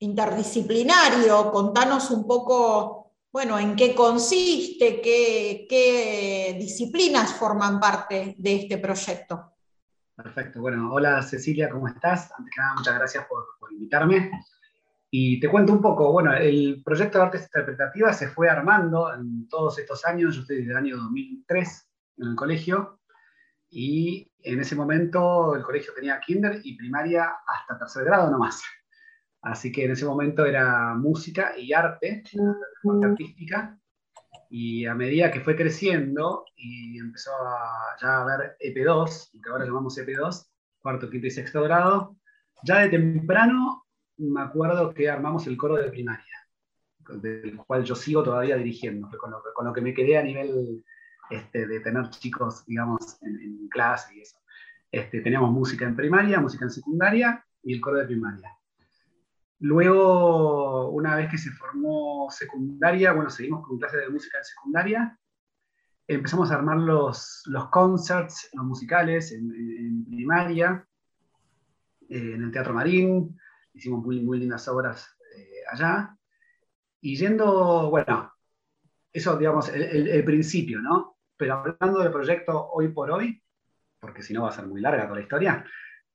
interdisciplinario. 0.00 1.50
Contanos 1.50 2.10
un 2.10 2.26
poco, 2.26 3.12
bueno, 3.32 3.58
en 3.58 3.76
qué 3.76 3.94
consiste, 3.94 5.00
qué, 5.00 6.56
disciplinas 6.58 7.32
forman 7.34 7.78
parte 7.78 8.34
de 8.36 8.54
este 8.56 8.78
proyecto. 8.78 9.52
Perfecto. 10.16 10.60
Bueno, 10.60 10.92
hola 10.92 11.22
Cecilia, 11.22 11.70
¿cómo 11.70 11.88
estás? 11.88 12.30
Antes 12.36 12.54
que 12.54 12.60
nada, 12.60 12.74
muchas 12.74 12.94
gracias 12.94 13.26
por, 13.26 13.72
invitarme. 13.72 14.30
Y 15.10 15.40
te 15.40 15.48
cuento 15.48 15.72
un 15.72 15.80
poco, 15.80 16.12
bueno, 16.12 16.34
el 16.34 16.82
proyecto 16.84 17.18
de 17.18 17.24
artes 17.24 17.42
interpretativas 17.42 18.18
se 18.18 18.28
fue 18.28 18.48
armando 18.48 19.12
en 19.14 19.48
todos 19.48 19.78
estos 19.78 20.04
años, 20.04 20.34
yo 20.34 20.42
estoy 20.42 20.58
desde 20.58 20.70
el 20.70 20.76
año 20.76 20.96
2003 20.98 21.88
en 22.18 22.28
el 22.28 22.36
colegio, 22.36 23.00
y 23.70 24.30
en 24.42 24.60
ese 24.60 24.76
momento 24.76 25.54
el 25.56 25.62
colegio 25.62 25.92
tenía 25.94 26.20
kinder 26.20 26.60
y 26.62 26.76
primaria 26.76 27.38
hasta 27.46 27.78
tercer 27.78 28.04
grado 28.04 28.30
nomás. 28.30 28.62
Así 29.42 29.72
que 29.72 29.84
en 29.84 29.92
ese 29.92 30.04
momento 30.04 30.44
era 30.44 30.94
música 30.94 31.56
y 31.56 31.72
arte, 31.72 32.22
parte 32.82 33.06
artística. 33.06 33.78
Y 34.50 34.84
a 34.86 34.94
medida 34.94 35.30
que 35.30 35.40
fue 35.40 35.56
creciendo 35.56 36.44
y 36.56 36.98
empezó 36.98 37.30
a, 37.32 37.96
ya 38.00 38.20
a 38.20 38.24
ver 38.24 38.56
EP2, 38.60 39.30
que 39.42 39.50
ahora 39.50 39.64
llamamos 39.64 39.96
EP2, 39.96 40.46
cuarto, 40.82 41.08
quinto 41.08 41.28
y 41.28 41.30
sexto 41.30 41.62
grado, 41.62 42.16
ya 42.64 42.80
de 42.80 42.88
temprano 42.88 43.86
me 44.18 44.42
acuerdo 44.42 44.92
que 44.92 45.08
armamos 45.08 45.46
el 45.46 45.56
coro 45.56 45.76
de 45.76 45.90
primaria, 45.90 46.24
del 47.22 47.56
cual 47.56 47.84
yo 47.84 47.94
sigo 47.94 48.22
todavía 48.22 48.56
dirigiendo, 48.56 49.08
con 49.18 49.30
lo, 49.30 49.42
con 49.54 49.66
lo 49.66 49.72
que 49.72 49.80
me 49.80 49.94
quedé 49.94 50.18
a 50.18 50.22
nivel 50.22 50.84
este, 51.30 51.66
de 51.66 51.80
tener 51.80 52.10
chicos, 52.10 52.66
digamos, 52.66 53.18
en, 53.22 53.68
clase 53.68 54.16
y 54.16 54.20
eso. 54.20 54.36
Este, 54.90 55.20
teníamos 55.20 55.52
música 55.52 55.84
en 55.84 55.94
primaria, 55.94 56.40
música 56.40 56.64
en 56.64 56.72
secundaria 56.72 57.46
y 57.62 57.74
el 57.74 57.80
coro 57.80 57.98
de 57.98 58.06
primaria. 58.06 58.50
Luego, 59.60 60.88
una 60.88 61.16
vez 61.16 61.30
que 61.30 61.36
se 61.36 61.50
formó 61.50 62.28
secundaria, 62.30 63.12
bueno, 63.12 63.28
seguimos 63.28 63.66
con 63.66 63.78
clases 63.78 64.00
de 64.00 64.08
música 64.08 64.38
en 64.38 64.44
secundaria, 64.44 65.18
empezamos 66.06 66.50
a 66.50 66.54
armar 66.54 66.78
los, 66.78 67.42
los 67.46 67.68
concerts, 67.68 68.48
los 68.54 68.64
musicales 68.64 69.32
en, 69.32 70.06
primaria, 70.10 70.86
eh, 72.08 72.32
en 72.34 72.42
el 72.42 72.50
Teatro 72.50 72.72
Marín, 72.72 73.38
hicimos 73.74 74.02
muy, 74.02 74.22
muy 74.22 74.38
lindas 74.38 74.66
obras 74.66 75.14
eh, 75.36 75.60
allá. 75.70 76.16
Y 77.02 77.16
yendo, 77.16 77.90
bueno, 77.90 78.32
eso 79.12 79.36
digamos, 79.36 79.68
el, 79.68 80.08
el, 80.08 80.24
principio, 80.24 80.80
¿no? 80.80 81.18
Pero 81.36 81.54
hablando 81.54 82.00
del 82.00 82.12
proyecto 82.12 82.70
hoy 82.72 82.88
por 82.88 83.10
hoy, 83.10 83.42
porque 84.00 84.22
si 84.22 84.32
no 84.32 84.42
va 84.42 84.48
a 84.48 84.52
ser 84.52 84.66
muy 84.66 84.80
larga 84.80 85.04
toda 85.04 85.16
la 85.16 85.22
historia, 85.22 85.64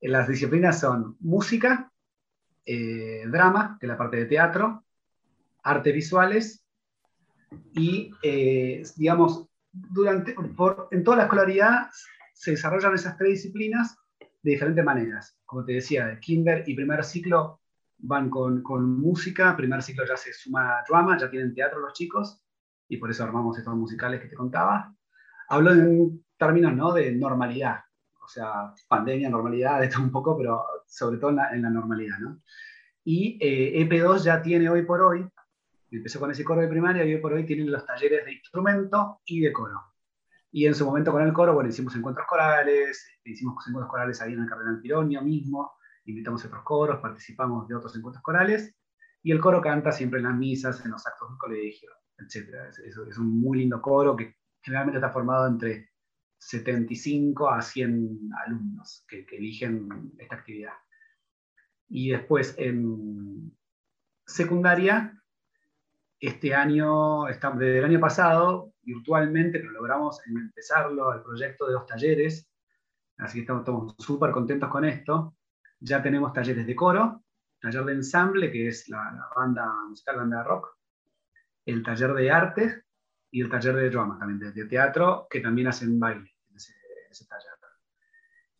las 0.01 0.27
disciplinas 0.27 0.79
son 0.79 1.15
música, 1.19 1.91
eh, 2.65 3.23
drama, 3.27 3.77
que 3.79 3.85
es 3.85 3.89
la 3.89 3.97
parte 3.97 4.17
de 4.17 4.25
teatro, 4.25 4.83
arte 5.63 5.91
visuales 5.91 6.63
y, 7.73 8.11
eh, 8.23 8.83
digamos, 8.95 9.47
durante, 9.71 10.35
en 10.91 11.03
toda 11.03 11.17
la 11.17 11.23
escolaridad 11.23 11.89
se 12.33 12.51
desarrollan 12.51 12.95
esas 12.95 13.17
tres 13.17 13.31
disciplinas 13.31 13.97
de 14.19 14.51
diferentes 14.51 14.85
maneras. 14.85 15.37
Como 15.45 15.65
te 15.65 15.73
decía, 15.73 16.19
kinder 16.19 16.63
y 16.67 16.75
primer 16.75 17.03
ciclo 17.03 17.61
van 17.97 18.29
con, 18.29 18.61
con, 18.61 18.99
música, 18.99 19.55
primer 19.55 19.81
ciclo 19.81 20.05
ya 20.05 20.17
se 20.17 20.33
suma 20.33 20.83
drama, 20.87 21.17
ya 21.17 21.29
tienen 21.29 21.53
teatro 21.53 21.79
los 21.79 21.93
chicos, 21.93 22.41
y 22.87 22.97
por 22.97 23.09
eso 23.09 23.23
armamos 23.23 23.57
estos 23.57 23.75
musicales 23.75 24.21
que 24.21 24.27
te 24.27 24.35
contaba. 24.35 24.93
Hablo 25.49 25.71
en 25.71 26.25
términos 26.37 26.75
¿no? 26.75 26.93
de 26.93 27.11
normalidad, 27.13 27.79
o 28.23 28.27
sea, 28.27 28.73
pandemia, 28.87 29.29
normalidad, 29.29 29.83
esto 29.83 30.01
un 30.01 30.11
poco, 30.11 30.37
pero 30.37 30.63
sobre 30.95 31.17
todo 31.17 31.31
en 31.31 31.61
la, 31.61 31.69
normalidad, 31.69 32.19
¿no? 32.19 32.41
Y 33.03 33.37
eh, 33.41 33.87
EP2 33.87 34.23
ya 34.23 34.41
tiene 34.41 34.69
hoy 34.69 34.83
por 34.83 35.01
hoy, 35.01 35.27
empezó 35.91 36.19
con 36.19 36.31
ese 36.31 36.43
coro 36.43 36.61
de 36.61 36.67
primaria 36.67 37.05
y 37.05 37.13
hoy 37.13 37.21
por 37.21 37.33
hoy 37.33 37.45
tienen 37.45 37.71
los 37.71 37.85
talleres 37.85 38.25
de 38.25 38.33
instrumento 38.33 39.21
y 39.25 39.41
de 39.41 39.53
coro. 39.53 39.95
Y 40.51 40.65
en 40.65 40.73
su 40.73 40.85
momento 40.85 41.11
con 41.11 41.21
el 41.21 41.33
coro, 41.33 41.53
bueno, 41.53 41.69
hicimos 41.69 41.95
encuentros 41.95 42.25
corales, 42.27 43.05
hicimos 43.25 43.67
encuentros 43.67 43.91
corales 43.91 44.21
ahí 44.21 44.33
en 44.33 44.41
el 44.41 44.47
Cardenal 44.47 44.79
Pironio 44.81 45.21
mismo, 45.21 45.73
invitamos 46.05 46.43
a 46.43 46.47
otros 46.47 46.63
coros, 46.63 46.99
participamos 47.01 47.67
de 47.67 47.75
otros 47.75 47.95
encuentros 47.95 48.23
corales, 48.23 48.73
y 49.21 49.31
el 49.31 49.41
coro 49.41 49.61
canta 49.61 49.91
siempre 49.91 50.19
en 50.19 50.25
las 50.27 50.35
misas, 50.35 50.85
en 50.85 50.91
los 50.91 51.05
actos 51.05 51.29
del 51.29 51.37
colegio, 51.37 51.89
etc. 52.19 52.73
Es, 52.85 53.17
un 53.17 53.39
muy 53.41 53.59
lindo 53.59 53.81
coro 53.81 54.15
que 54.15 54.35
generalmente 54.61 54.99
está 54.99 55.11
formado 55.11 55.47
entre 55.47 55.89
75 56.37 57.49
a 57.49 57.61
100 57.61 58.29
alumnos 58.45 59.03
que, 59.07 59.25
eligen 59.31 60.13
esta 60.19 60.35
actividad. 60.35 60.73
Y 61.87 62.09
después 62.09 62.55
en 62.57 63.55
secundaria, 64.25 65.15
este 66.19 66.55
año, 66.55 67.25
desde 67.25 67.77
el 67.79 67.85
año 67.85 67.99
pasado, 67.99 68.73
virtualmente, 68.81 69.59
pero 69.59 69.71
logramos 69.71 70.19
empezarlo, 70.27 71.13
el 71.13 71.21
proyecto 71.21 71.67
de 71.67 71.73
dos 71.73 71.85
talleres, 71.85 72.49
así 73.17 73.45
que 73.45 73.51
estamos 73.51 73.95
súper 73.99 74.31
contentos 74.31 74.69
con 74.69 74.85
esto. 74.85 75.35
Ya 75.79 76.01
tenemos 76.01 76.33
talleres 76.33 76.65
de 76.65 76.75
coro, 76.75 77.23
taller 77.59 77.83
de 77.85 77.93
ensamble, 77.93 78.51
que 78.51 78.67
es 78.69 78.87
la, 78.89 79.29
banda 79.35 79.71
musical, 79.89 80.17
banda 80.17 80.37
de 80.37 80.43
rock, 80.43 80.77
el 81.65 81.83
taller 81.83 82.13
de 82.13 82.31
arte 82.31 82.83
y 83.31 83.41
el 83.41 83.49
taller 83.49 83.75
de 83.75 83.89
drama, 83.89 84.17
también 84.17 84.53
de, 84.53 84.65
teatro, 84.65 85.27
que 85.29 85.41
también 85.41 85.67
hacen 85.67 85.99
baile 85.99 86.31
en 86.49 86.55
ese, 86.55 87.27
taller. 87.27 87.54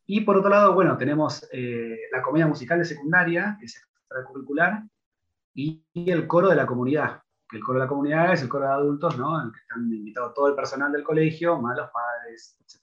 Y 0.06 0.22
por 0.22 0.38
otro 0.38 0.50
lado, 0.50 0.74
bueno, 0.74 0.98
tenemos 0.98 1.48
eh, 1.52 1.98
la 2.12 2.22
comedia 2.22 2.48
musical 2.48 2.80
de 2.80 2.86
secundaria, 2.86 3.58
que 3.60 3.66
es 3.66 3.76
extracurricular, 3.76 4.84
y, 5.54 5.84
el 5.94 6.28
coro 6.28 6.50
de 6.50 6.56
la 6.56 6.66
comunidad, 6.66 7.22
que 7.50 7.58
el 7.58 7.64
coro 7.64 7.80
de 7.80 7.86
la 7.86 7.90
comunidad 7.90 8.34
es 8.34 8.42
el 8.42 8.50
coro 8.50 8.66
de 8.66 8.72
adultos, 8.72 9.18
¿no? 9.18 9.40
En 9.40 9.48
el 9.48 9.52
que 9.52 9.60
están 9.60 9.92
invitados 9.92 10.34
todo 10.34 10.48
el 10.50 10.56
personal 10.56 10.92
del 10.92 11.04
colegio, 11.04 11.60
más 11.60 11.78
los 11.78 11.90
padres, 11.90 12.58
etc. 12.60 12.82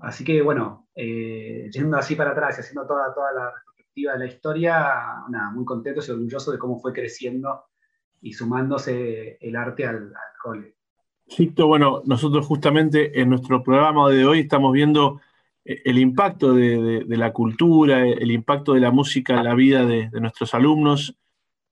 Así 0.00 0.24
que, 0.24 0.42
bueno, 0.42 0.88
eh, 0.94 1.70
yendo 1.72 1.96
así 1.96 2.16
para 2.16 2.32
atrás 2.32 2.58
y 2.58 2.60
haciendo 2.60 2.86
toda, 2.86 3.14
toda 3.14 3.32
la 3.32 3.52
de 3.96 4.18
la 4.18 4.26
historia, 4.26 5.24
nada, 5.28 5.50
muy 5.50 5.64
contento 5.64 6.02
y 6.06 6.10
orgulloso 6.10 6.52
de 6.52 6.58
cómo 6.58 6.78
fue 6.78 6.92
creciendo 6.92 7.64
y 8.20 8.32
sumándose 8.32 9.38
el 9.40 9.56
arte 9.56 9.86
al, 9.86 10.12
cole. 10.42 10.76
Sicto, 11.26 11.66
bueno, 11.66 12.02
nosotros 12.04 12.46
justamente 12.46 13.20
en 13.20 13.30
nuestro 13.30 13.62
programa 13.62 14.10
de 14.10 14.24
hoy 14.26 14.40
estamos 14.40 14.72
viendo 14.72 15.20
el 15.66 15.98
impacto 15.98 16.54
de, 16.54 17.04
la 17.08 17.32
cultura, 17.32 18.06
el 18.06 18.30
impacto 18.30 18.74
de 18.74 18.80
la 18.80 18.92
música 18.92 19.34
en 19.34 19.44
la 19.44 19.54
vida 19.54 19.84
de, 19.84 20.08
nuestros 20.20 20.54
alumnos. 20.54 21.16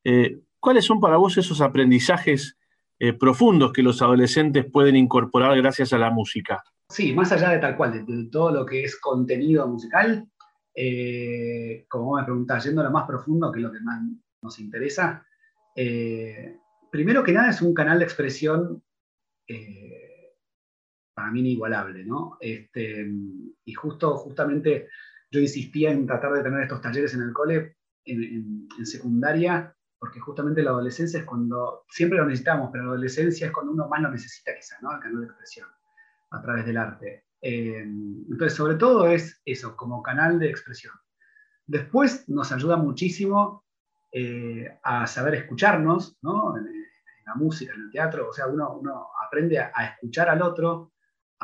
Eh, 0.02 0.40
¿Cuáles 0.58 0.84
son 0.84 1.00
para 1.00 1.16
vos 1.16 1.38
esos 1.38 1.60
aprendizajes 1.60 2.56
eh, 2.98 3.12
profundos 3.12 3.72
que 3.72 3.82
los 3.82 4.02
adolescentes 4.02 4.66
pueden 4.70 4.96
incorporar 4.96 5.56
gracias 5.56 5.92
a 5.92 5.98
la 5.98 6.10
música? 6.10 6.62
Sí, 6.88 7.12
más 7.12 7.30
allá 7.30 7.50
de 7.50 7.58
tal 7.58 7.76
cual, 7.76 8.04
de 8.04 8.24
todo 8.30 8.50
lo 8.50 8.66
que 8.66 8.82
es 8.82 8.98
contenido 8.98 9.66
musical, 9.68 10.26
eh, 10.74 11.86
como 11.88 12.16
me 12.16 12.24
preguntás, 12.24 12.64
yendo 12.64 12.80
a 12.80 12.84
lo 12.84 12.90
más 12.90 13.06
profundo, 13.06 13.52
que 13.52 13.60
es 13.60 13.62
lo 13.62 13.72
que 13.72 13.80
más 13.80 14.00
nos 14.42 14.58
interesa, 14.58 15.24
primero 16.90 17.22
que 17.22 17.32
nada 17.32 17.50
es 17.50 17.62
un 17.62 17.72
canal 17.72 17.98
de 17.98 18.04
expresión 18.04 18.82
para 21.14 21.30
mí 21.30 21.40
inigualable, 21.40 22.04
¿no? 22.04 22.36
Este, 22.40 23.06
y 23.64 23.72
justo, 23.72 24.16
justamente 24.16 24.88
yo 25.30 25.40
insistía 25.40 25.90
en 25.90 26.06
tratar 26.06 26.32
de 26.32 26.42
tener 26.42 26.62
estos 26.62 26.80
talleres 26.80 27.14
en 27.14 27.22
el 27.22 27.32
cole, 27.32 27.76
en, 28.04 28.68
secundaria, 28.84 29.74
porque 29.98 30.20
justamente 30.20 30.62
la 30.62 30.70
adolescencia 30.70 31.20
es 31.20 31.24
cuando, 31.24 31.84
siempre 31.88 32.18
lo 32.18 32.26
necesitamos, 32.26 32.68
pero 32.70 32.84
la 32.84 32.90
adolescencia 32.90 33.46
es 33.46 33.52
cuando 33.52 33.72
uno 33.72 33.88
más 33.88 34.02
lo 34.02 34.10
necesita 34.10 34.54
quizá, 34.54 34.76
¿no? 34.82 34.92
El 34.92 35.00
canal 35.00 35.20
de 35.20 35.26
expresión 35.26 35.68
a 36.30 36.42
través 36.42 36.66
del 36.66 36.76
arte. 36.76 37.24
Eh, 37.40 37.82
entonces, 37.82 38.54
sobre 38.54 38.76
todo 38.76 39.06
es 39.06 39.40
eso, 39.44 39.76
como 39.76 40.02
canal 40.02 40.38
de 40.38 40.50
expresión. 40.50 40.94
Después 41.66 42.28
nos 42.28 42.52
ayuda 42.52 42.76
muchísimo 42.76 43.64
eh, 44.12 44.78
a 44.82 45.06
saber 45.06 45.34
escucharnos, 45.34 46.18
¿no? 46.22 46.56
En, 46.56 46.84
la 47.26 47.34
música, 47.36 47.72
en 47.72 47.80
el 47.80 47.90
teatro, 47.90 48.28
o 48.28 48.32
sea, 48.34 48.46
uno, 48.46 48.76
uno 48.76 49.08
aprende 49.26 49.58
a, 49.58 49.70
escuchar 49.94 50.28
al 50.28 50.42
otro, 50.42 50.92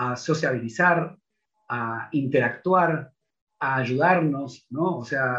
a 0.01 0.17
sociabilizar, 0.17 1.15
a 1.69 2.09
interactuar, 2.13 3.13
a 3.61 3.77
ayudarnos, 3.77 4.67
¿no? 4.71 4.99
O 4.99 5.05
sea, 5.05 5.37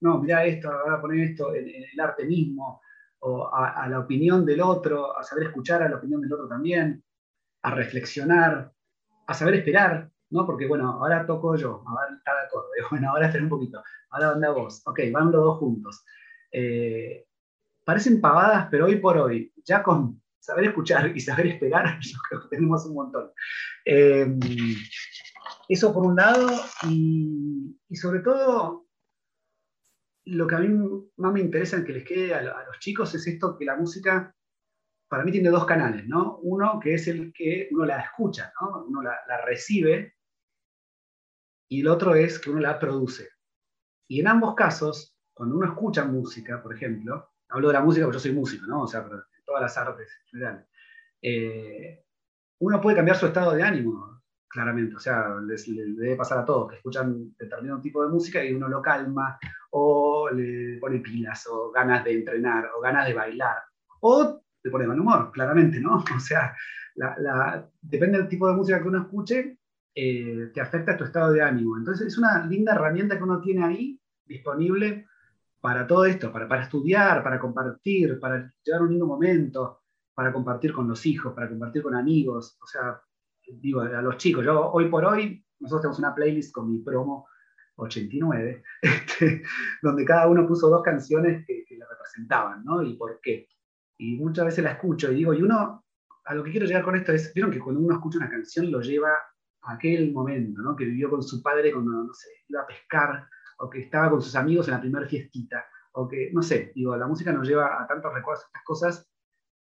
no, 0.00 0.18
mira 0.20 0.44
esto, 0.44 0.68
ahora 0.68 1.00
poner 1.00 1.30
esto 1.30 1.54
en, 1.54 1.68
el 1.68 2.00
arte 2.00 2.24
mismo, 2.24 2.80
o 3.20 3.46
a, 3.46 3.84
a, 3.84 3.88
la 3.88 4.00
opinión 4.00 4.44
del 4.44 4.60
otro, 4.62 5.16
a 5.16 5.22
saber 5.22 5.44
escuchar 5.46 5.82
a 5.84 5.88
la 5.88 5.96
opinión 5.96 6.20
del 6.20 6.32
otro 6.32 6.48
también, 6.48 7.04
a 7.62 7.70
reflexionar, 7.70 8.72
a 9.28 9.34
saber 9.34 9.54
esperar, 9.54 10.10
¿no? 10.30 10.44
Porque, 10.44 10.66
bueno, 10.66 10.90
ahora 10.90 11.24
toco 11.24 11.54
yo, 11.54 11.84
a 11.86 12.00
ver 12.00 12.18
cada 12.24 12.42
acorde, 12.42 12.78
bueno, 12.90 13.10
ahora 13.10 13.26
espera 13.26 13.44
un 13.44 13.50
poquito, 13.50 13.80
ahora 14.10 14.30
anda 14.30 14.50
vos, 14.50 14.82
ok, 14.86 15.00
van 15.12 15.30
los 15.30 15.44
dos 15.44 15.58
juntos. 15.58 16.04
Eh, 16.50 17.26
parecen 17.84 18.20
pavadas, 18.20 18.66
pero 18.72 18.86
hoy 18.86 18.96
por 18.96 19.18
hoy, 19.18 19.52
ya 19.64 19.84
con 19.84 20.20
saber 20.44 20.66
escuchar 20.66 21.16
y 21.16 21.20
saber 21.20 21.46
esperar, 21.46 21.98
yo 22.00 22.18
creo 22.28 22.42
que 22.42 22.48
tenemos 22.48 22.84
un 22.86 22.94
montón. 22.94 23.30
Eh, 23.84 24.26
eso 25.68 25.92
por 25.92 26.04
un 26.04 26.16
lado, 26.16 26.50
y, 26.88 27.76
sobre 27.94 28.20
todo, 28.20 28.86
lo 30.26 30.46
que 30.46 30.54
a 30.54 30.58
mí 30.58 30.68
más 31.16 31.32
me 31.32 31.40
interesa 31.40 31.76
en 31.76 31.84
que 31.84 31.92
les 31.94 32.04
quede 32.04 32.34
a, 32.34 32.42
los 32.42 32.78
chicos 32.78 33.14
es 33.14 33.26
esto, 33.26 33.56
que 33.56 33.64
la 33.64 33.76
música 33.76 34.34
para 35.08 35.24
mí 35.24 35.32
tiene 35.32 35.48
dos 35.48 35.64
canales, 35.64 36.06
¿no? 36.06 36.38
Uno 36.38 36.78
que 36.80 36.94
es 36.94 37.08
el 37.08 37.32
que 37.32 37.68
uno 37.70 37.86
la 37.86 38.00
escucha, 38.00 38.52
¿no? 38.60 38.84
Uno 38.84 39.02
la, 39.02 39.44
recibe 39.46 40.14
y 41.70 41.80
el 41.80 41.88
otro 41.88 42.14
es 42.14 42.38
que 42.38 42.50
uno 42.50 42.60
la 42.60 42.78
produce. 42.78 43.28
Y 44.08 44.20
en 44.20 44.28
ambos 44.28 44.54
casos, 44.54 45.16
cuando 45.32 45.56
uno 45.56 45.66
escucha 45.66 46.04
música, 46.04 46.62
por 46.62 46.74
ejemplo, 46.74 47.32
hablo 47.48 47.68
de 47.68 47.74
la 47.74 47.82
música 47.82 48.04
porque 48.04 48.16
yo 48.16 48.22
soy 48.22 48.32
músico, 48.32 48.66
¿no? 48.66 48.82
O 48.82 48.86
sea, 48.86 49.06
todas 49.44 49.62
las 49.62 49.76
artes 49.76 50.08
en 50.08 50.26
general, 50.28 50.66
eh, 51.22 52.04
uno 52.60 52.80
puede 52.80 52.96
cambiar 52.96 53.16
su 53.16 53.26
estado 53.26 53.52
de 53.52 53.62
ánimo, 53.62 54.22
claramente. 54.48 54.96
O 54.96 55.00
sea, 55.00 55.36
les, 55.46 55.66
debe 55.66 56.16
pasar 56.16 56.38
a 56.38 56.44
todos 56.44 56.70
que 56.70 56.76
escuchan 56.76 57.34
determinado 57.36 57.80
tipo 57.80 58.02
de 58.02 58.10
música 58.10 58.44
y 58.44 58.54
uno 58.54 58.68
lo 58.68 58.80
calma, 58.80 59.38
o 59.70 60.30
le 60.30 60.78
pone 60.78 61.00
pilas, 61.00 61.46
o 61.48 61.70
ganas 61.70 62.04
de 62.04 62.14
entrenar, 62.14 62.70
o 62.76 62.80
ganas 62.80 63.06
de 63.06 63.14
bailar. 63.14 63.58
O 64.00 64.40
te 64.62 64.70
pone 64.70 64.86
mal 64.86 65.00
humor, 65.00 65.30
claramente, 65.32 65.80
¿no? 65.80 66.02
O 66.16 66.20
sea, 66.20 66.54
depende 67.82 68.18
del 68.18 68.28
tipo 68.28 68.48
de 68.48 68.54
música 68.54 68.80
que 68.80 68.88
uno 68.88 69.02
escuche, 69.02 69.58
eh, 69.94 70.50
te 70.54 70.60
afecta 70.60 70.96
tu 70.96 71.04
estado 71.04 71.32
de 71.32 71.42
ánimo. 71.42 71.76
Entonces 71.76 72.06
es 72.06 72.18
una 72.18 72.46
linda 72.46 72.74
herramienta 72.74 73.16
que 73.16 73.24
uno 73.24 73.40
tiene 73.40 73.64
ahí 73.64 74.00
disponible 74.24 75.06
para 75.64 75.86
todo 75.86 76.04
esto, 76.04 76.30
para, 76.30 76.46
para 76.46 76.64
estudiar, 76.64 77.22
para 77.22 77.40
compartir, 77.40 78.20
para 78.20 78.52
llevar 78.62 78.82
un 78.82 78.90
lindo 78.90 79.06
momento, 79.06 79.80
para 80.14 80.30
compartir 80.30 80.74
con 80.74 80.86
los 80.86 81.06
hijos, 81.06 81.32
para 81.32 81.48
compartir 81.48 81.82
con 81.82 81.94
amigos. 81.94 82.58
O 82.62 82.66
sea, 82.66 83.00
digo, 83.60 83.80
a 83.80 84.02
los 84.02 84.18
chicos, 84.18 84.44
yo 84.44 84.70
hoy 84.72 84.90
por 84.90 85.06
hoy, 85.06 85.42
nosotros 85.60 85.80
tenemos 85.80 85.98
una 86.00 86.14
playlist 86.14 86.52
con 86.52 86.70
mi 86.70 86.80
promo 86.80 87.26
89, 87.76 88.62
este, 88.82 89.42
donde 89.80 90.04
cada 90.04 90.28
uno 90.28 90.46
puso 90.46 90.68
dos 90.68 90.82
canciones 90.82 91.46
que, 91.46 91.64
que 91.66 91.76
le 91.76 91.86
representaban, 91.86 92.62
¿no? 92.62 92.82
Y 92.82 92.98
por 92.98 93.18
qué 93.22 93.48
y 93.96 94.16
muchas 94.16 94.44
veces 94.44 94.64
la 94.64 94.72
escucho 94.72 95.10
y 95.10 95.14
digo, 95.14 95.32
y 95.32 95.40
uno, 95.40 95.82
a 96.24 96.34
lo 96.34 96.44
que 96.44 96.50
quiero 96.50 96.66
llegar 96.66 96.84
con 96.84 96.94
esto 96.94 97.12
es, 97.12 97.32
vieron 97.32 97.50
que 97.50 97.58
cuando 97.58 97.80
uno 97.80 97.94
escucha 97.94 98.18
una 98.18 98.28
canción 98.28 98.70
lo 98.70 98.82
lleva 98.82 99.10
a 99.62 99.72
aquel 99.72 100.12
momento, 100.12 100.60
¿no? 100.60 100.76
Que 100.76 100.84
vivió 100.84 101.08
con 101.08 101.22
su 101.22 101.42
padre 101.42 101.72
cuando, 101.72 101.90
no 101.90 102.12
sé, 102.12 102.28
iba 102.48 102.60
a 102.60 102.66
pescar, 102.66 103.26
o 103.58 103.70
que 103.70 103.80
estaba 103.80 104.10
con 104.10 104.22
sus 104.22 104.34
amigos 104.36 104.68
en 104.68 104.74
la 104.74 104.80
primera 104.80 105.06
fiestita, 105.06 105.66
o 105.92 106.08
que, 106.08 106.30
no 106.32 106.42
sé, 106.42 106.72
digo, 106.74 106.96
la 106.96 107.06
música 107.06 107.32
nos 107.32 107.46
lleva 107.48 107.82
a 107.82 107.86
tantos 107.86 108.12
recuerdos, 108.12 108.44
a 108.44 108.46
estas 108.46 108.64
cosas 108.64 109.08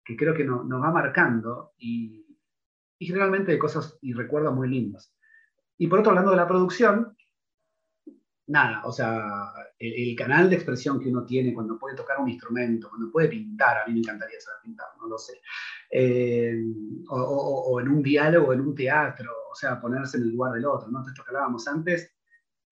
que 0.04 0.16
creo 0.16 0.34
que 0.34 0.44
nos 0.44 0.82
va 0.82 0.90
marcando 0.90 1.72
y, 1.78 2.26
y 2.98 3.06
generalmente 3.06 3.52
de 3.52 3.58
cosas 3.58 3.98
y 4.00 4.12
recuerdos 4.12 4.54
muy 4.54 4.68
lindos. 4.68 5.14
Y 5.76 5.88
por 5.88 6.00
otro, 6.00 6.10
hablando 6.10 6.30
de 6.30 6.36
la 6.36 6.46
producción, 6.46 7.16
nada, 8.46 8.82
o 8.84 8.92
sea, 8.92 9.52
el, 9.78 10.14
canal 10.16 10.48
de 10.48 10.56
expresión 10.56 11.00
que 11.00 11.08
uno 11.08 11.24
tiene 11.24 11.54
cuando 11.54 11.78
puede 11.78 11.96
tocar 11.96 12.20
un 12.20 12.28
instrumento, 12.28 12.88
cuando 12.88 13.10
puede 13.10 13.28
pintar, 13.28 13.78
a 13.78 13.86
mí 13.86 13.94
me 13.94 14.00
encantaría 14.00 14.40
saber 14.40 14.60
pintar, 14.62 14.86
no 15.00 15.08
lo 15.08 15.18
sé, 15.18 15.40
eh, 15.90 16.54
o, 17.08 17.80
en 17.80 17.88
un 17.88 18.02
diálogo, 18.02 18.52
en 18.52 18.60
un 18.60 18.74
teatro, 18.74 19.32
o 19.50 19.54
sea, 19.54 19.80
ponerse 19.80 20.18
en 20.18 20.24
el 20.24 20.30
lugar 20.30 20.52
del 20.52 20.66
otro, 20.66 20.88
¿no? 20.90 21.06
Esto 21.06 21.24
que 21.24 21.30
hablábamos 21.30 21.66
antes, 21.66 22.14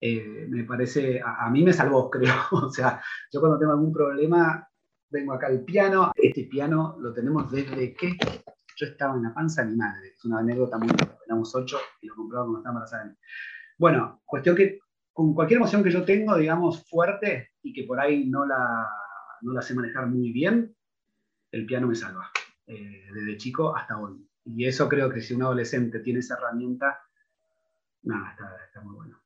eh, 0.01 0.47
me 0.49 0.63
parece, 0.63 1.21
a, 1.23 1.49
mí 1.49 1.63
me 1.63 1.73
salvó, 1.73 2.09
creo, 2.11 2.33
o 2.51 2.69
sea, 2.69 3.01
yo 3.31 3.39
cuando 3.39 3.59
tengo 3.59 3.73
algún 3.73 3.93
problema, 3.93 4.67
vengo 5.09 5.33
acá 5.33 5.47
al 5.47 5.63
piano, 5.63 6.11
este 6.15 6.45
piano 6.45 6.97
lo 6.99 7.13
tenemos 7.13 7.51
desde 7.51 7.93
que 7.93 8.17
yo 8.75 8.85
estaba 8.87 9.15
en 9.15 9.23
la 9.23 9.33
panza 9.33 9.63
de 9.63 9.71
mi 9.71 9.77
madre, 9.77 10.13
es 10.15 10.25
una 10.25 10.39
anécdota 10.39 10.77
muy, 10.77 10.89
éramos 11.25 11.53
ocho 11.55 11.77
y 12.01 12.07
lo 12.07 12.15
compraba 12.15 12.45
cuando 12.45 12.59
estaba 12.59 12.73
embarazada. 12.73 13.15
Bueno, 13.77 14.21
cuestión 14.25 14.55
que 14.55 14.79
con 15.13 15.33
cualquier 15.33 15.57
emoción 15.57 15.83
que 15.83 15.91
yo 15.91 16.03
tengo, 16.03 16.35
digamos, 16.35 16.87
fuerte 16.89 17.51
y 17.61 17.73
que 17.73 17.83
por 17.83 17.99
ahí 17.99 18.27
no 18.27 18.45
la, 18.45 18.89
no 19.41 19.53
la 19.53 19.61
sé 19.61 19.75
manejar 19.75 20.07
muy 20.07 20.31
bien, 20.31 20.75
el 21.51 21.65
piano 21.65 21.87
me 21.87 21.95
salva, 21.95 22.31
eh, 22.67 23.07
desde 23.13 23.37
chico 23.37 23.75
hasta 23.75 23.99
hoy. 23.99 24.27
Y 24.45 24.65
eso 24.65 24.87
creo 24.89 25.09
que 25.09 25.21
si 25.21 25.33
un 25.33 25.43
adolescente 25.43 25.99
tiene 25.99 26.19
esa 26.19 26.35
herramienta, 26.35 26.99
nada, 28.03 28.35
está, 28.65 28.81
muy 28.81 28.95
bueno. 28.95 29.20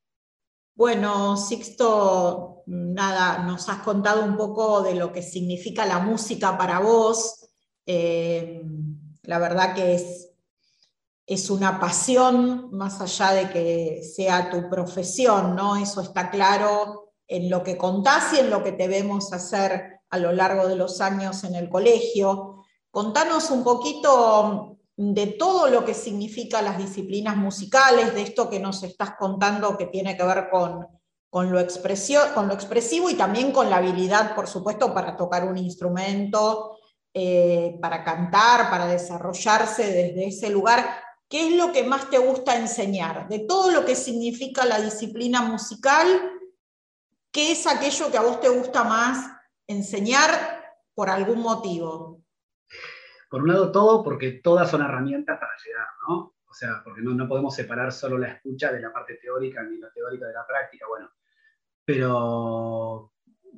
Bueno, 0.78 1.38
Sixto, 1.38 2.64
nada, 2.66 3.38
nos 3.46 3.70
has 3.70 3.82
contado 3.82 4.26
un 4.26 4.36
poco 4.36 4.82
de 4.82 4.94
lo 4.94 5.14
que 5.14 5.22
significa 5.22 5.86
la 5.86 6.00
música 6.00 6.58
para 6.58 6.80
vos. 6.80 7.48
Eh, 7.86 8.62
la 9.24 9.40
verdad 9.40 9.74
que 9.74 9.96
es, 9.96 10.32
es 11.26 11.50
una 11.50 11.80
pasión 11.80 12.72
más 12.72 13.00
allá 13.00 13.32
de 13.32 13.50
que 13.52 14.04
sea 14.04 14.50
tu 14.50 14.70
profesión, 14.70 15.56
¿no? 15.56 15.78
Eso 15.78 16.02
está 16.02 16.30
claro 16.30 17.14
en 17.26 17.50
lo 17.50 17.64
que 17.64 17.78
contás 17.78 18.34
y 18.34 18.40
en 18.40 18.50
lo 18.50 18.62
que 18.62 18.74
te 18.74 18.90
vemos 18.90 19.32
hacer 19.32 20.02
a 20.10 20.18
lo 20.18 20.34
largo 20.34 20.68
de 20.68 20.76
los 20.76 21.00
años 21.00 21.46
en 21.46 21.56
el 21.56 21.70
colegio. 21.70 22.66
Contanos 22.92 23.50
un 23.50 23.64
poquito 23.64 24.75
de 24.98 25.28
todo 25.28 25.68
lo 25.68 25.84
que 25.84 25.94
significa 25.94 26.62
las 26.62 26.78
disciplinas 26.78 27.36
musicales, 27.36 28.14
de 28.14 28.22
esto 28.22 28.50
que 28.50 28.60
nos 28.60 28.82
estás 28.84 29.16
contando 29.18 29.78
que 29.78 29.88
tiene 29.88 30.16
que 30.16 30.24
ver 30.24 30.50
con, 30.50 30.88
con, 31.30 31.52
lo, 31.52 31.60
con 32.34 32.48
lo 32.48 32.54
expresivo 32.54 33.10
y 33.10 33.16
también 33.16 33.52
con 33.52 33.70
la 33.70 33.78
habilidad, 33.78 34.34
por 34.36 34.48
supuesto, 34.48 34.94
para 34.94 35.18
tocar 35.18 35.46
un 35.46 35.58
instrumento, 35.58 36.78
eh, 37.14 37.78
para 37.82 38.04
cantar, 38.04 38.70
para 38.70 38.88
desarrollarse 38.88 39.84
desde 39.84 40.28
ese 40.28 40.50
lugar. 40.50 40.86
¿Qué 41.28 41.48
es 41.48 41.56
lo 41.56 41.74
que 41.74 41.84
más 41.84 42.10
te 42.10 42.18
gusta 42.18 42.56
enseñar? 42.56 43.28
De 43.28 43.40
todo 43.40 43.72
lo 43.72 43.84
que 43.84 43.96
significa 43.96 44.66
la 44.66 44.80
disciplina 44.80 45.42
musical, 45.42 46.08
¿qué 47.32 47.52
es 47.52 47.68
aquello 47.68 48.12
que 48.12 48.18
a 48.18 48.22
vos 48.22 48.40
te 48.40 48.50
gusta 48.50 48.86
más 48.86 49.30
enseñar 49.68 50.32
por 50.94 51.10
algún 51.10 51.40
motivo? 51.40 52.25
Por 53.36 53.44
un 53.44 53.50
lado, 53.50 53.70
todo, 53.70 54.02
porque 54.02 54.32
todas 54.32 54.72
son 54.72 54.82
herramientas 54.82 55.38
para 55.38 55.52
llegar, 55.62 55.88
¿no? 56.08 56.36
O 56.48 56.54
sea, 56.54 56.82
porque 56.86 57.02
no, 57.02 57.14
no 57.14 57.28
podemos 57.28 57.54
separar 57.54 57.92
solo 57.92 58.18
la 58.18 58.30
escucha 58.30 58.72
de 58.72 58.80
la 58.80 58.94
parte 58.94 59.16
teórica 59.16 59.62
ni 59.62 59.78
la 59.78 59.92
teórica 59.92 60.28
de 60.28 60.34
la 60.34 60.48
práctica, 60.48 60.86
bueno. 60.88 61.10
Pero 61.84 63.12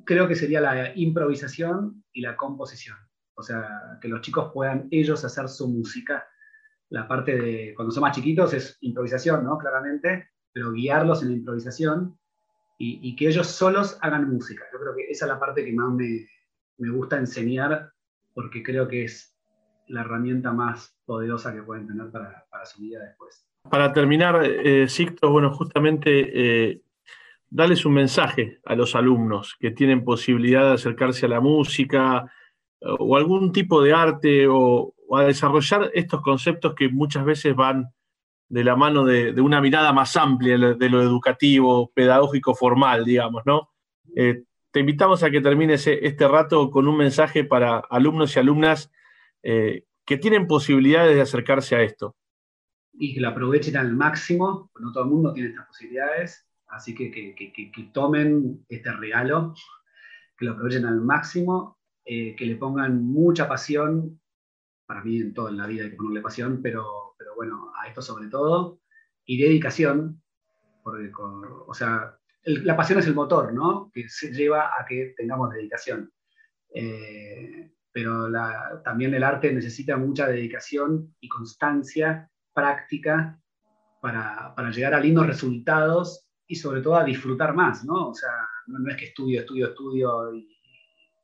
creo 0.04 0.26
que 0.26 0.34
sería 0.34 0.60
la 0.60 0.96
improvisación 0.96 2.02
y 2.12 2.22
la 2.22 2.36
composición. 2.36 2.96
O 3.34 3.42
sea, 3.44 4.00
que 4.02 4.08
los 4.08 4.20
chicos 4.20 4.50
puedan 4.52 4.88
ellos 4.90 5.24
hacer 5.24 5.48
su 5.48 5.68
música. 5.68 6.26
La 6.88 7.06
parte 7.06 7.36
de, 7.40 7.72
cuando 7.76 7.94
son 7.94 8.00
más 8.00 8.16
chiquitos, 8.16 8.52
es 8.54 8.78
improvisación, 8.80 9.44
¿no? 9.44 9.58
Claramente, 9.58 10.30
pero 10.52 10.72
guiarlos 10.72 11.22
en 11.22 11.28
la 11.28 11.34
improvisación 11.36 12.18
y, 12.78 12.98
y 13.08 13.14
que 13.14 13.28
ellos 13.28 13.46
solos 13.46 13.96
hagan 14.00 14.28
música. 14.28 14.64
Yo 14.72 14.80
creo 14.80 14.96
que 14.96 15.04
esa 15.08 15.26
es 15.26 15.28
la 15.28 15.38
parte 15.38 15.64
que 15.64 15.72
más 15.72 15.92
me, 15.92 16.26
me 16.78 16.90
gusta 16.90 17.16
enseñar, 17.16 17.92
porque 18.34 18.64
creo 18.64 18.88
que 18.88 19.04
es 19.04 19.37
la 19.88 20.02
herramienta 20.02 20.52
más 20.52 20.96
poderosa 21.04 21.54
que 21.54 21.62
pueden 21.62 21.86
tener 21.86 22.10
para, 22.10 22.44
su 22.64 22.80
vida 22.82 23.00
después. 23.00 23.46
Para 23.70 23.92
terminar, 23.92 24.40
eh, 24.44 24.86
bueno, 25.22 25.52
justamente 25.52 26.70
eh, 26.70 26.82
darles 27.50 27.84
un 27.84 27.94
mensaje 27.94 28.60
a 28.64 28.74
los 28.74 28.94
alumnos 28.94 29.56
que 29.58 29.70
tienen 29.70 30.04
posibilidad 30.04 30.68
de 30.68 30.74
acercarse 30.74 31.26
a 31.26 31.30
la 31.30 31.40
música 31.40 32.30
eh, 32.80 32.86
o 32.98 33.16
algún 33.16 33.52
tipo 33.52 33.82
de 33.82 33.92
arte 33.92 34.46
o, 34.48 34.94
a 35.16 35.22
desarrollar 35.22 35.90
estos 35.94 36.20
conceptos 36.20 36.74
que 36.74 36.88
muchas 36.88 37.24
veces 37.24 37.56
van 37.56 37.88
de 38.50 38.64
la 38.64 38.76
mano 38.76 39.04
de, 39.04 39.38
una 39.40 39.60
mirada 39.60 39.92
más 39.92 40.16
amplia 40.16 40.56
de 40.56 40.88
lo 40.88 41.02
educativo, 41.02 41.90
pedagógico, 41.92 42.54
formal, 42.54 43.04
digamos, 43.04 43.42
¿no? 43.44 43.70
Eh, 44.16 44.44
te 44.70 44.80
invitamos 44.80 45.22
a 45.22 45.30
que 45.30 45.40
termines 45.40 45.86
este 45.86 46.28
rato 46.28 46.70
con 46.70 46.88
un 46.88 46.96
mensaje 46.96 47.44
para 47.44 47.78
alumnos 47.90 48.34
y 48.34 48.38
alumnas 48.38 48.90
eh, 49.42 49.84
que 50.04 50.16
tienen 50.16 50.46
posibilidades 50.46 51.14
de 51.14 51.22
acercarse 51.22 51.76
a 51.76 51.82
esto. 51.82 52.16
Y 52.92 53.14
que 53.14 53.20
lo 53.20 53.28
aprovechen 53.28 53.76
al 53.76 53.94
máximo, 53.94 54.70
no 54.80 54.92
todo 54.92 55.04
el 55.04 55.10
mundo 55.10 55.32
tiene 55.32 55.50
estas 55.50 55.66
posibilidades, 55.66 56.46
así 56.68 56.94
que 56.94 57.10
que, 57.10 57.90
tomen 57.92 58.64
este 58.68 58.92
regalo, 58.92 59.54
que 60.36 60.46
lo 60.46 60.52
aprovechen 60.52 60.86
al 60.86 61.00
máximo, 61.00 61.78
eh, 62.04 62.34
que 62.34 62.46
le 62.46 62.56
pongan 62.56 63.04
mucha 63.04 63.48
pasión, 63.48 64.20
para 64.86 65.04
mí 65.04 65.18
en 65.18 65.34
todo 65.34 65.50
en 65.50 65.58
la 65.58 65.66
vida 65.66 65.84
hay 65.84 65.90
que 65.90 65.96
ponerle 65.96 66.22
pasión, 66.22 66.60
pero, 66.62 67.14
pero 67.18 67.34
bueno, 67.36 67.72
a 67.76 67.88
esto 67.88 68.00
sobre 68.00 68.28
todo, 68.28 68.80
y 69.24 69.40
dedicación, 69.40 70.22
porque, 70.82 71.12
o 71.14 71.74
sea, 71.74 72.18
la 72.44 72.76
pasión 72.76 72.98
es 72.98 73.06
el 73.06 73.14
motor, 73.14 73.52
¿no? 73.52 73.90
Que 73.92 74.08
se 74.08 74.32
lleva 74.32 74.68
a 74.78 74.86
que 74.86 75.12
tengamos 75.16 75.50
dedicación. 75.50 76.10
Eh, 76.74 77.70
pero 77.98 78.30
también 78.84 79.12
el 79.12 79.24
arte 79.24 79.52
necesita 79.52 79.96
mucha 79.96 80.28
dedicación 80.28 81.16
y 81.18 81.28
constancia 81.28 82.30
práctica 82.54 83.42
para, 84.00 84.54
para, 84.54 84.70
llegar 84.70 84.94
a 84.94 85.00
lindos 85.00 85.26
resultados 85.26 86.28
y 86.46 86.54
sobre 86.54 86.80
todo 86.80 86.94
a 86.94 87.02
disfrutar 87.02 87.54
más, 87.54 87.84
¿no? 87.84 88.10
O 88.10 88.14
sea, 88.14 88.30
no, 88.68 88.88
es 88.88 88.96
que 88.96 89.06
estudio, 89.06 89.40
estudio, 89.40 89.70
estudio 89.70 90.32
y 90.32 90.48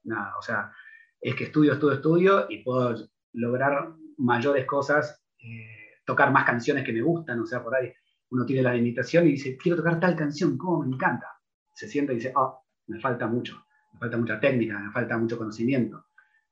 nada, 0.02 0.34
o 0.37 0.42
sea, 0.42 0.72
es 1.20 1.37
que 1.37 1.44
estudio, 1.44 1.74
estudio, 1.74 1.94
estudio 1.94 2.46
y 2.48 2.64
puedo 2.64 3.08
lograr 3.34 3.94
mayores 4.18 4.66
cosas, 4.66 5.24
eh, 5.38 6.00
tocar 6.04 6.32
más 6.32 6.44
canciones 6.44 6.84
que 6.84 6.92
me 6.92 7.02
gustan, 7.02 7.38
o 7.38 7.46
sea, 7.46 7.62
por 7.62 7.76
ahí 7.76 7.92
uno 8.30 8.44
tiene 8.44 8.62
la 8.62 8.74
limitación 8.74 9.28
y 9.28 9.32
dice, 9.32 9.56
quiero 9.56 9.76
tocar 9.76 10.00
tal 10.00 10.16
canción, 10.16 10.58
¿cómo 10.58 10.82
me 10.82 10.92
encanta? 10.92 11.28
Se 11.72 11.87
siente 11.87 12.14
y 12.14 12.16
dice, 12.16 12.32
oh, 12.34 12.64
me 12.88 12.98
falta 12.98 13.28
mucho, 13.28 13.64
me 13.92 14.00
falta 14.00 14.16
mucha 14.16 14.40
técnica, 14.40 14.76
me 14.80 14.90
falta 14.90 15.16
mucho 15.16 15.38
conocimiento. 15.38 16.04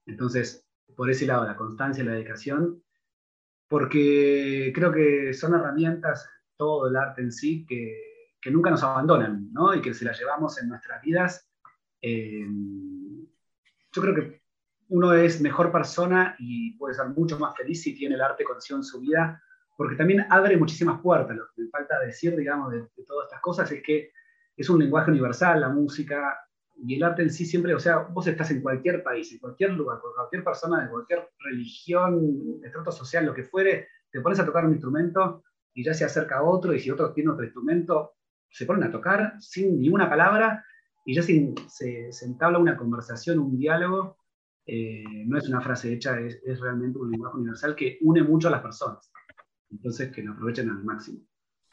Entonces, 0.06 0.66
por 0.96 1.10
ese 1.10 1.26
lado, 1.26 1.44
la 1.44 1.56
constancia 1.56 2.02
y 2.02 2.06
la 2.06 2.12
dedicación, 2.12 2.82
porque 3.68 4.72
creo 4.74 4.92
que 4.92 5.32
son 5.32 5.54
herramientas, 5.54 6.28
todo 6.56 6.88
el 6.88 6.96
arte 6.96 7.22
en 7.22 7.32
sí, 7.32 7.64
que, 7.66 8.10
nunca 8.50 8.70
nos 8.70 8.82
abandonan, 8.82 9.52
¿no? 9.52 9.74
Y 9.74 9.80
que 9.80 9.94
si 9.94 10.04
las 10.04 10.18
llevamos 10.18 10.60
en 10.60 10.68
nuestras 10.68 11.00
vidas, 11.00 11.48
eh, 12.00 12.46
yo 13.92 14.02
creo 14.02 14.14
que 14.14 14.42
uno 14.88 15.14
es 15.14 15.40
mejor 15.40 15.70
persona 15.70 16.34
y 16.38 16.76
puede 16.76 16.94
ser 16.94 17.06
mucho 17.08 17.38
más 17.38 17.56
feliz 17.56 17.82
si 17.82 17.94
tiene 17.94 18.16
el 18.16 18.20
arte 18.20 18.44
consigo 18.44 18.78
en 18.78 18.84
su 18.84 19.00
vida, 19.00 19.40
porque 19.76 19.96
también 19.96 20.26
abre 20.28 20.56
muchísimas 20.56 21.00
puertas. 21.00 21.36
Lo 21.36 21.46
que 21.54 21.62
me 21.62 21.68
falta 21.70 22.00
decir, 22.00 22.36
digamos, 22.36 22.72
de, 22.72 22.80
de 22.80 23.04
todas 23.06 23.28
estas 23.28 23.40
cosas 23.40 23.70
es 23.70 23.82
que 23.82 24.12
es 24.56 24.68
un 24.68 24.80
lenguaje 24.80 25.10
universal, 25.10 25.60
la 25.60 25.68
música, 25.68 26.36
y 26.84 26.96
el 26.96 27.02
arte 27.02 27.22
en 27.22 27.30
sí 27.30 27.46
siempre, 27.46 27.74
o 27.74 27.80
sea, 27.80 27.98
vos 27.98 28.26
estás 28.26 28.50
en 28.50 28.60
cualquier 28.60 29.02
país, 29.02 29.30
en 29.32 29.38
cualquier 29.38 29.72
lugar, 29.72 30.00
con 30.00 30.12
cualquier 30.14 30.42
persona 30.42 30.82
de 30.82 30.90
cualquier 30.90 31.30
religión, 31.38 32.60
estrato 32.64 32.90
social, 32.90 33.24
lo 33.24 33.34
que 33.34 33.44
fuere, 33.44 33.88
te 34.10 34.20
pones 34.20 34.40
a 34.40 34.44
tocar 34.44 34.64
un 34.64 34.72
instrumento 34.72 35.44
y 35.72 35.84
ya 35.84 35.94
se 35.94 36.04
acerca 36.04 36.38
a 36.38 36.42
otro, 36.42 36.74
y 36.74 36.80
si 36.80 36.90
otro 36.90 37.12
tiene 37.12 37.30
otro 37.30 37.44
instrumento, 37.44 38.14
se 38.50 38.66
ponen 38.66 38.84
a 38.84 38.90
tocar 38.90 39.34
sin 39.40 39.80
ninguna 39.80 40.10
palabra 40.10 40.64
y 41.04 41.14
ya 41.14 41.22
se, 41.22 41.54
se, 41.68 42.24
entabla 42.24 42.58
una 42.58 42.76
conversación, 42.76 43.38
un 43.38 43.58
diálogo. 43.58 44.18
Eh, 44.66 45.24
no 45.26 45.38
es 45.38 45.48
una 45.48 45.60
frase 45.60 45.92
hecha, 45.92 46.20
es, 46.20 46.40
es, 46.44 46.60
realmente 46.60 46.98
un 46.98 47.10
lenguaje 47.10 47.36
universal 47.36 47.74
que 47.74 47.98
une 48.02 48.22
mucho 48.22 48.48
a 48.48 48.52
las 48.52 48.60
personas. 48.60 49.10
Entonces, 49.70 50.12
que 50.12 50.22
lo 50.22 50.32
aprovechen 50.32 50.70
al 50.70 50.84
máximo. 50.84 51.20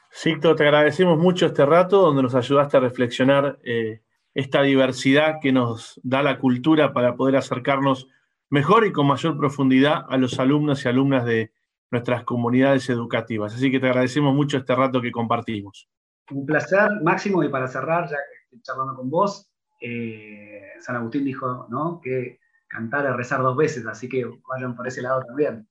Sicto, 0.10 0.56
te 0.56 0.64
agradecemos 0.64 1.20
mucho 1.20 1.48
este 1.48 1.66
rato 1.66 2.02
donde 2.02 2.24
nos 2.24 2.34
ayudaste 2.34 2.78
a 2.78 2.80
reflexionar 2.80 3.60
eh, 3.64 4.02
esta 4.34 4.62
diversidad 4.62 5.40
que 5.42 5.52
nos 5.52 6.00
da 6.04 6.22
la 6.24 6.40
cultura 6.40 6.94
para 6.94 7.16
poder 7.16 7.36
acercarnos 7.36 8.08
mejor 8.50 8.86
y 8.86 8.92
con 8.92 9.08
mayor 9.08 9.38
profundidad 9.38 10.06
a 10.10 10.18
los 10.18 10.40
alumnos 10.40 10.86
y 10.86 10.90
alumnas 10.90 11.26
de 11.26 11.52
nuestras 11.92 12.24
comunidades 12.24 12.90
educativas. 12.90 13.54
Así 13.56 13.72
que 13.72 13.80
te 13.80 13.88
agradecemos 13.88 14.34
mucho 14.36 14.58
este 14.58 14.76
rato 14.76 15.02
que 15.02 15.12
compartimos. 15.12 15.90
Un 16.32 16.46
placer, 16.46 16.90
Máximo, 17.04 17.44
y 17.44 17.50
para 17.50 17.68
cerrar, 17.68 18.08
ya 18.10 18.18
que 18.18 18.44
estoy 18.44 18.62
charlando 18.62 18.96
con 18.96 19.10
vos, 19.10 19.52
eh, 19.82 20.62
San 20.80 20.96
Agustín 20.96 21.24
dijo 21.24 21.68
¿no? 21.70 22.00
que 22.02 22.40
cantar 22.68 23.08
es 23.08 23.16
rezar 23.16 23.42
dos 23.42 23.58
veces, 23.58 23.86
así 23.88 24.08
que 24.08 24.30
vayan 24.48 24.76
por 24.76 24.88
ese 24.88 25.02
lado 25.02 25.24
también. 25.26 25.68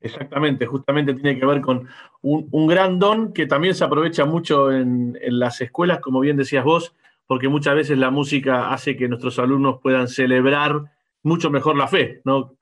Exactamente, 0.00 0.66
justamente 0.66 1.14
tiene 1.14 1.38
que 1.40 1.46
ver 1.46 1.62
con 1.62 1.88
un, 2.20 2.66
gran 2.66 2.98
don 2.98 3.32
que 3.32 3.46
también 3.46 3.74
se 3.74 3.84
aprovecha 3.84 4.26
mucho 4.26 4.70
en, 4.70 5.18
en 5.20 5.38
las 5.38 5.62
escuelas, 5.62 6.00
como 6.00 6.20
bien 6.20 6.36
decías 6.36 6.62
vos, 6.62 6.94
porque 7.26 7.48
muchas 7.48 7.74
veces 7.74 7.98
la 7.98 8.10
música 8.10 8.72
hace 8.72 8.96
que 8.96 9.08
nuestros 9.08 9.38
alumnos 9.38 9.80
puedan 9.82 10.08
celebrar 10.08 10.82
mucho 11.22 11.50
mejor 11.50 11.76
la 11.76 11.88
fe. 11.88 12.20
¿no? 12.24 12.56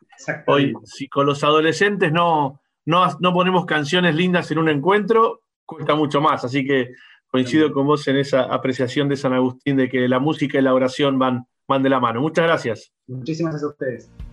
Hoy, 0.46 0.74
si 0.84 1.08
con 1.08 1.26
los 1.26 1.42
adolescentes 1.44 2.12
no, 2.12 2.60
no, 2.84 3.06
no 3.20 3.32
ponemos 3.32 3.66
canciones 3.66 4.14
lindas 4.14 4.50
en 4.50 4.58
un 4.58 4.68
encuentro, 4.68 5.42
cuesta 5.64 5.94
mucho 5.94 6.20
más. 6.20 6.44
Así 6.44 6.64
que 6.64 6.92
coincido 7.26 7.72
con 7.72 7.86
vos 7.86 8.06
en 8.08 8.16
esa 8.16 8.42
apreciación 8.42 9.08
de 9.08 9.16
San 9.16 9.32
Agustín 9.32 9.76
de 9.76 9.88
que 9.88 10.06
la 10.08 10.18
música 10.18 10.58
y 10.58 10.62
la 10.62 10.74
oración 10.74 11.18
van, 11.18 11.46
van 11.66 11.82
de 11.82 11.88
la 11.88 11.98
mano. 11.98 12.20
Muchas 12.20 12.44
gracias. 12.44 12.92
Muchísimas 13.06 13.54
gracias 13.54 13.70
a 13.70 13.72
ustedes. 13.72 14.31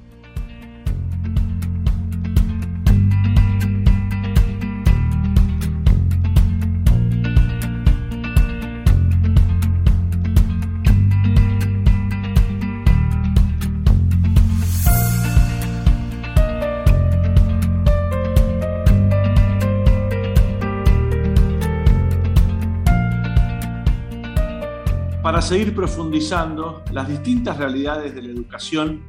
Seguir 25.49 25.73
profundizando 25.73 26.83
las 26.91 27.09
distintas 27.09 27.57
realidades 27.57 28.13
de 28.13 28.21
la 28.21 28.29
educación 28.29 29.01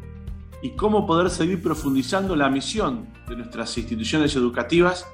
y 0.62 0.70
cómo 0.70 1.06
poder 1.06 1.28
seguir 1.28 1.62
profundizando 1.62 2.34
la 2.34 2.48
misión 2.48 3.08
de 3.28 3.36
nuestras 3.36 3.76
instituciones 3.76 4.34
educativas. 4.36 5.06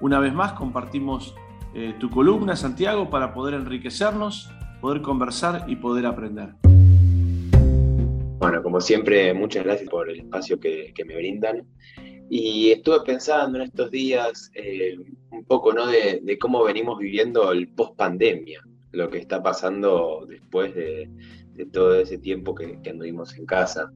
Una 0.00 0.18
vez 0.18 0.34
más 0.34 0.54
compartimos 0.54 1.36
eh, 1.76 1.94
tu 2.00 2.10
columna, 2.10 2.56
Santiago, 2.56 3.08
para 3.08 3.32
poder 3.32 3.54
enriquecernos, 3.54 4.50
poder 4.80 5.00
conversar 5.00 5.64
y 5.68 5.76
poder 5.76 6.06
aprender. 6.06 6.56
Bueno, 8.40 8.60
como 8.60 8.80
siempre, 8.80 9.32
muchas 9.32 9.62
gracias 9.62 9.88
por 9.88 10.10
el 10.10 10.18
espacio 10.18 10.58
que, 10.58 10.92
me 11.06 11.14
brindan. 11.14 11.68
Y 12.28 12.72
estuve 12.72 13.00
pensando 13.06 13.58
en 13.58 13.66
estos 13.66 13.92
días 13.92 14.50
eh, 14.54 14.96
un 15.30 15.44
poco 15.44 15.72
¿no? 15.72 15.86
de, 15.86 16.18
de, 16.20 16.36
cómo 16.36 16.64
venimos 16.64 16.98
viviendo 16.98 17.52
el 17.52 17.68
post 17.68 17.94
pandemia, 17.94 18.60
lo 18.94 19.10
que 19.10 19.18
está 19.18 19.42
pasando 19.42 20.26
después 20.28 20.74
de, 20.74 21.10
todo 21.72 21.94
ese 22.00 22.18
tiempo 22.18 22.52
que, 22.52 22.80
que 22.82 22.90
anduvimos 22.90 23.36
en 23.36 23.46
casa. 23.46 23.92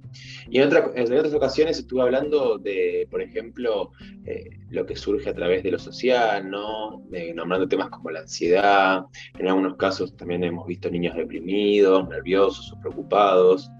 Y 0.48 0.60
en, 0.60 0.70
en, 0.94 1.12
otras 1.12 1.34
ocasiones 1.34 1.78
estuve 1.78 2.02
hablando 2.02 2.56
de, 2.56 3.08
por 3.10 3.20
ejemplo, 3.20 3.90
eh, 4.26 4.50
lo 4.70 4.86
que 4.86 4.94
surge 4.94 5.30
a 5.30 5.34
través 5.34 5.64
de 5.64 5.72
lo 5.72 5.78
social, 5.78 6.48
¿no? 6.48 7.02
nombrando 7.34 7.66
temas 7.66 7.88
como 7.90 8.10
la 8.10 8.20
ansiedad. 8.20 9.04
En 9.38 9.48
algunos 9.48 9.76
casos 9.76 10.16
también 10.16 10.44
hemos 10.44 10.66
visto 10.68 10.88
niños 10.88 11.16
deprimidos, 11.16 12.08
nerviosos 12.08 12.72
o 12.72 12.80
preocupados. 12.80 13.70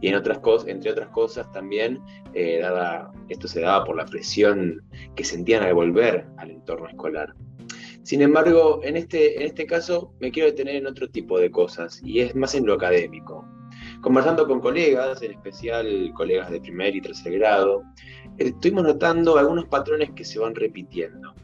Y 0.00 0.08
en 0.08 0.16
otras 0.16 0.40
cosas, 0.40 0.68
entre 0.68 0.90
otras 0.90 1.08
cosas 1.10 1.50
también, 1.52 2.00
eh, 2.34 2.60
esto 3.28 3.46
se 3.46 3.60
daba 3.60 3.84
por 3.84 3.96
la 3.96 4.06
presión 4.06 4.82
que 5.14 5.24
sentían 5.24 5.62
al 5.62 5.74
volver 5.74 6.26
al 6.38 6.50
entorno 6.50 6.88
escolar. 6.88 7.34
Sin 8.02 8.22
embargo, 8.22 8.80
en 8.82 8.96
este, 8.96 9.36
en 9.36 9.42
este 9.42 9.66
caso 9.66 10.14
me 10.20 10.30
quiero 10.30 10.48
detener 10.48 10.76
en 10.76 10.86
otro 10.86 11.08
tipo 11.08 11.38
de 11.38 11.50
cosas 11.50 12.00
y 12.02 12.20
es 12.20 12.34
más 12.34 12.54
en 12.54 12.66
lo 12.66 12.74
académico. 12.74 13.46
Conversando 14.00 14.46
con 14.46 14.60
colegas, 14.60 15.22
en 15.22 15.32
especial 15.32 16.12
colegas 16.14 16.50
de 16.50 16.60
primer 16.60 16.96
y 16.96 17.00
tercer 17.00 17.34
grado, 17.34 17.82
estuvimos 18.38 18.84
notando 18.84 19.36
algunos 19.36 19.66
patrones 19.66 20.10
que 20.12 20.24
se 20.24 20.38
van 20.38 20.54
repitiendo. 20.54 21.34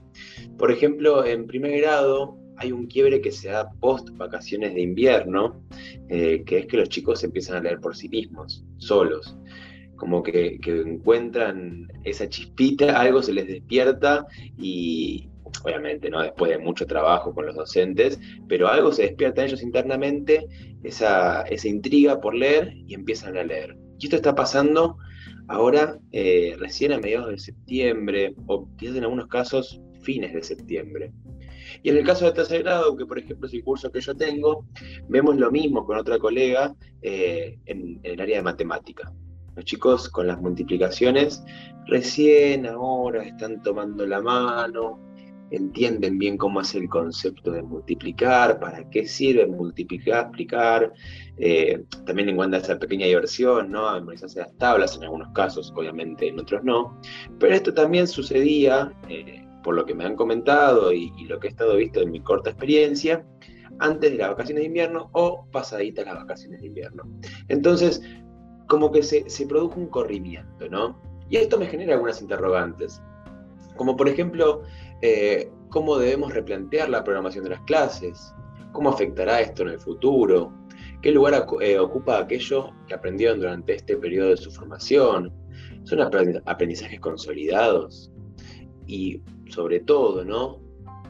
Por 0.59 0.71
ejemplo, 0.71 1.25
en 1.25 1.47
primer 1.47 1.81
grado 1.81 2.39
hay 2.57 2.71
un 2.73 2.87
quiebre 2.87 3.21
que 3.21 3.33
se 3.33 3.49
da 3.49 3.71
post 3.81 4.11
vacaciones 4.13 4.75
de 4.75 4.83
invierno, 4.83 5.61
eh, 6.09 6.45
que 6.47 6.59
es 6.59 6.67
que 6.67 6.77
los 6.77 6.89
chicos 6.89 7.25
empiezan 7.25 7.57
a 7.57 7.61
leer 7.61 7.81
por 7.81 7.97
sí 7.97 8.09
mismos, 8.09 8.65
solos 8.79 9.37
como 9.97 10.23
que, 10.23 10.59
que, 10.59 10.81
encuentran 10.81 11.89
esa 12.03 12.29
chispita, 12.29 13.01
algo 13.01 13.23
se 13.23 13.33
les 13.33 13.47
despierta 13.47 14.27
y, 14.59 15.29
obviamente, 15.63 16.11
¿no? 16.11 16.23
Después 16.23 16.51
de 16.51 16.59
mucho 16.59 16.87
trabajo 16.87 17.35
con 17.35 17.47
los 17.47 17.55
docentes, 17.55 18.19
pero 18.49 18.69
algo 18.69 18.93
se 18.93 19.03
despierta 19.03 19.43
en 19.43 19.49
ellos 19.49 19.63
internamente, 19.63 20.47
esa, 20.83 21.43
esa 21.43 21.69
intriga 21.69 22.21
por 22.21 22.35
leer 22.35 22.75
y 22.87 22.95
empiezan 22.95 23.37
a 23.37 23.45
leer. 23.45 23.77
Y 23.99 24.07
esto 24.07 24.17
está 24.17 24.35
pasando 24.35 24.97
ahora 25.49 25.99
eh, 26.13 26.57
recién 26.59 26.93
a 26.93 26.99
mediados 26.99 27.31
de 27.31 27.39
septiembre, 27.39 28.35
o 28.47 28.69
quizás 28.77 28.97
en 28.97 29.05
algunos 29.05 29.29
casos 29.29 29.81
fines 30.03 30.35
de 30.35 30.43
septiembre. 30.43 31.13
Y 31.83 31.91
en 31.91 31.97
el 31.97 32.05
caso 32.05 32.27
de 32.27 32.33
tercer 32.33 32.63
grado, 32.63 32.97
que 32.97 33.07
por 33.07 33.19
ejemplo 33.19 33.47
es 33.47 33.55
el 33.55 33.65
curso 33.65 33.91
que 33.91 34.01
yo 34.01 34.15
tengo, 34.15 34.67
vemos 35.09 35.37
lo 35.37 35.51
mismo 35.51 35.85
con 35.85 35.97
otra 35.97 36.19
colega 36.19 36.75
eh, 37.03 37.59
en, 37.67 38.01
en 38.03 38.13
el 38.13 38.21
área 38.21 38.37
de 38.39 38.43
matemática. 38.43 39.13
Los 39.57 39.65
chicos 39.65 40.09
con 40.09 40.27
las 40.27 40.41
multiplicaciones 40.41 41.43
recién 41.87 42.67
ahora 42.67 43.23
están 43.23 43.63
tomando 43.63 44.07
la 44.07 44.21
mano, 44.21 44.99
entienden 45.57 46.19
bien 46.19 46.37
cómo 46.37 46.61
es 46.61 46.75
el 46.75 46.89
concepto 46.89 47.53
de 47.53 47.63
multiplicar, 47.63 48.59
para 48.61 48.89
qué 48.91 49.07
sirve 49.07 49.47
multiplicar, 49.47 50.27
aplicar, 50.27 50.93
eh, 51.39 51.85
también 52.07 52.29
en 52.29 52.37
cuanto 52.37 52.57
a 52.57 52.61
esa 52.61 52.79
pequeña 52.79 53.07
diversión, 53.07 53.71
¿no? 53.71 53.87
A 53.89 53.95
memorizarse 53.95 54.41
las 54.41 54.57
tablas, 54.59 54.97
en 54.97 55.05
algunos 55.05 55.31
casos, 55.33 55.73
obviamente, 55.77 56.29
en 56.29 56.39
otros 56.39 56.63
no. 56.65 57.01
Pero 57.39 57.55
esto 57.55 57.75
también 57.75 58.07
sucedía, 58.07 58.93
eh, 59.09 59.47
por 59.63 59.75
lo 59.75 59.85
que 59.87 59.95
me 59.95 60.05
han 60.05 60.17
comentado 60.17 60.93
y, 60.93 61.11
lo 61.27 61.41
que 61.41 61.49
he 61.49 61.51
estado 61.51 61.77
visto 61.77 62.01
en 62.01 62.11
mi 62.11 62.21
corta 62.21 62.51
experiencia, 62.51 63.27
antes 63.79 64.13
de 64.13 64.19
las 64.19 64.31
vacaciones 64.31 64.63
de 64.63 64.67
invierno 64.69 65.11
o 65.13 65.47
pasaditas 65.51 66.05
las 66.07 66.17
vacaciones 66.17 66.61
de 66.61 66.69
invierno. 66.69 67.05
Entonces, 67.49 68.03
como 68.69 68.93
que 68.93 69.03
se, 69.03 69.29
se 69.29 69.47
produjo 69.47 69.81
un 69.81 69.89
corrimiento, 69.89 70.69
¿no? 70.69 71.01
Y 71.29 71.37
esto 71.37 71.59
me 71.59 71.67
genera 71.67 71.95
algunas 71.95 72.21
interrogantes. 72.21 73.03
Como 73.77 73.97
por 73.97 74.09
ejemplo, 74.09 74.63
eh, 75.07 75.51
cómo 75.69 75.99
debemos 75.99 76.33
replantear 76.33 76.89
la 76.89 77.05
programación 77.05 77.45
de 77.45 77.51
las 77.51 77.61
clases, 77.65 78.35
cómo 78.73 78.89
afectará 78.89 79.43
esto 79.43 79.63
en 79.65 79.69
el 79.69 79.79
futuro, 79.79 80.51
qué 81.03 81.13
lugar 81.13 81.47
eh, 81.61 81.79
ocupa 81.79 82.21
aquello 82.21 82.71
que 82.89 82.95
aprendieron 82.95 83.39
durante 83.39 83.75
este 83.75 83.99
periodo 83.99 84.31
de 84.31 84.39
su 84.39 84.51
formación, 84.51 85.31
son 85.83 86.01
aprendizajes 86.01 86.99
consolidados 87.01 88.11
y 88.87 89.21
sobre 89.51 89.81
todo, 89.81 90.25
¿no? 90.25 90.63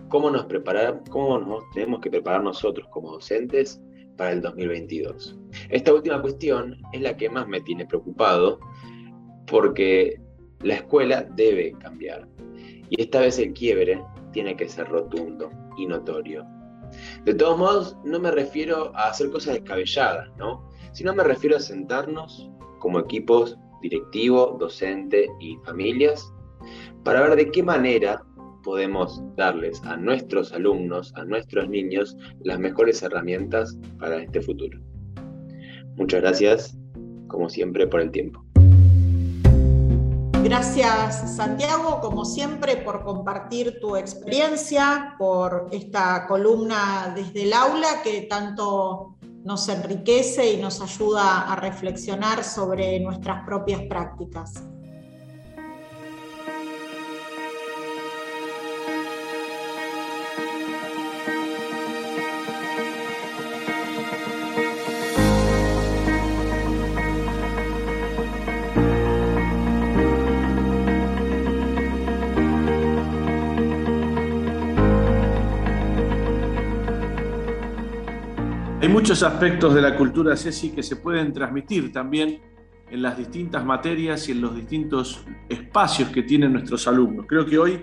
¿Cómo 0.08 0.28
nos 0.28 0.46
preparar, 0.46 1.00
cómo 1.08 1.38
nos 1.38 1.62
tenemos 1.72 2.00
que 2.00 2.10
preparar 2.10 2.42
nosotros 2.42 2.88
como 2.90 3.12
docentes 3.12 3.80
para 4.16 4.32
el 4.32 4.40
2022? 4.40 5.38
Esta 5.68 5.94
última 5.94 6.20
cuestión 6.20 6.76
es 6.92 7.00
la 7.00 7.16
que 7.16 7.30
más 7.30 7.46
me 7.46 7.60
tiene 7.60 7.86
preocupado 7.86 8.58
porque 9.46 10.20
la 10.62 10.74
escuela 10.74 11.22
debe 11.36 11.74
cambiar. 11.78 12.33
Y 12.96 13.02
esta 13.02 13.20
vez 13.20 13.38
el 13.40 13.52
quiebre 13.52 14.04
tiene 14.32 14.56
que 14.56 14.68
ser 14.68 14.88
rotundo 14.88 15.50
y 15.76 15.86
notorio. 15.86 16.46
De 17.24 17.34
todos 17.34 17.58
modos, 17.58 17.96
no 18.04 18.20
me 18.20 18.30
refiero 18.30 18.94
a 18.94 19.08
hacer 19.08 19.30
cosas 19.30 19.54
descabelladas, 19.54 20.28
¿no? 20.38 20.68
Sino 20.92 21.12
me 21.12 21.24
refiero 21.24 21.56
a 21.56 21.60
sentarnos 21.60 22.50
como 22.78 23.00
equipos 23.00 23.58
directivo, 23.82 24.56
docente 24.60 25.28
y 25.40 25.56
familias 25.64 26.32
para 27.02 27.20
ver 27.20 27.36
de 27.36 27.50
qué 27.50 27.62
manera 27.62 28.22
podemos 28.62 29.22
darles 29.36 29.82
a 29.84 29.96
nuestros 29.96 30.52
alumnos, 30.52 31.12
a 31.16 31.24
nuestros 31.24 31.68
niños, 31.68 32.16
las 32.44 32.60
mejores 32.60 33.02
herramientas 33.02 33.76
para 33.98 34.22
este 34.22 34.40
futuro. 34.40 34.78
Muchas 35.96 36.22
gracias, 36.22 36.78
como 37.26 37.48
siempre, 37.48 37.86
por 37.86 38.00
el 38.00 38.10
tiempo. 38.10 38.44
Gracias 40.44 41.36
Santiago, 41.36 42.02
como 42.02 42.26
siempre, 42.26 42.76
por 42.76 43.02
compartir 43.02 43.80
tu 43.80 43.96
experiencia, 43.96 45.14
por 45.16 45.68
esta 45.72 46.26
columna 46.26 47.14
desde 47.16 47.44
el 47.44 47.54
aula 47.54 48.02
que 48.02 48.26
tanto 48.28 49.16
nos 49.42 49.66
enriquece 49.70 50.52
y 50.52 50.56
nos 50.58 50.82
ayuda 50.82 51.50
a 51.50 51.56
reflexionar 51.56 52.44
sobre 52.44 53.00
nuestras 53.00 53.42
propias 53.46 53.80
prácticas. 53.88 54.62
Muchos 79.04 79.22
aspectos 79.22 79.74
de 79.74 79.82
la 79.82 79.94
cultura, 79.94 80.34
Ceci, 80.34 80.70
que 80.70 80.82
se 80.82 80.96
pueden 80.96 81.30
transmitir 81.30 81.92
también 81.92 82.40
en 82.88 83.02
las 83.02 83.18
distintas 83.18 83.62
materias 83.62 84.26
y 84.30 84.32
en 84.32 84.40
los 84.40 84.56
distintos 84.56 85.26
espacios 85.46 86.08
que 86.08 86.22
tienen 86.22 86.54
nuestros 86.54 86.88
alumnos. 86.88 87.26
Creo 87.28 87.44
que 87.44 87.58
hoy 87.58 87.82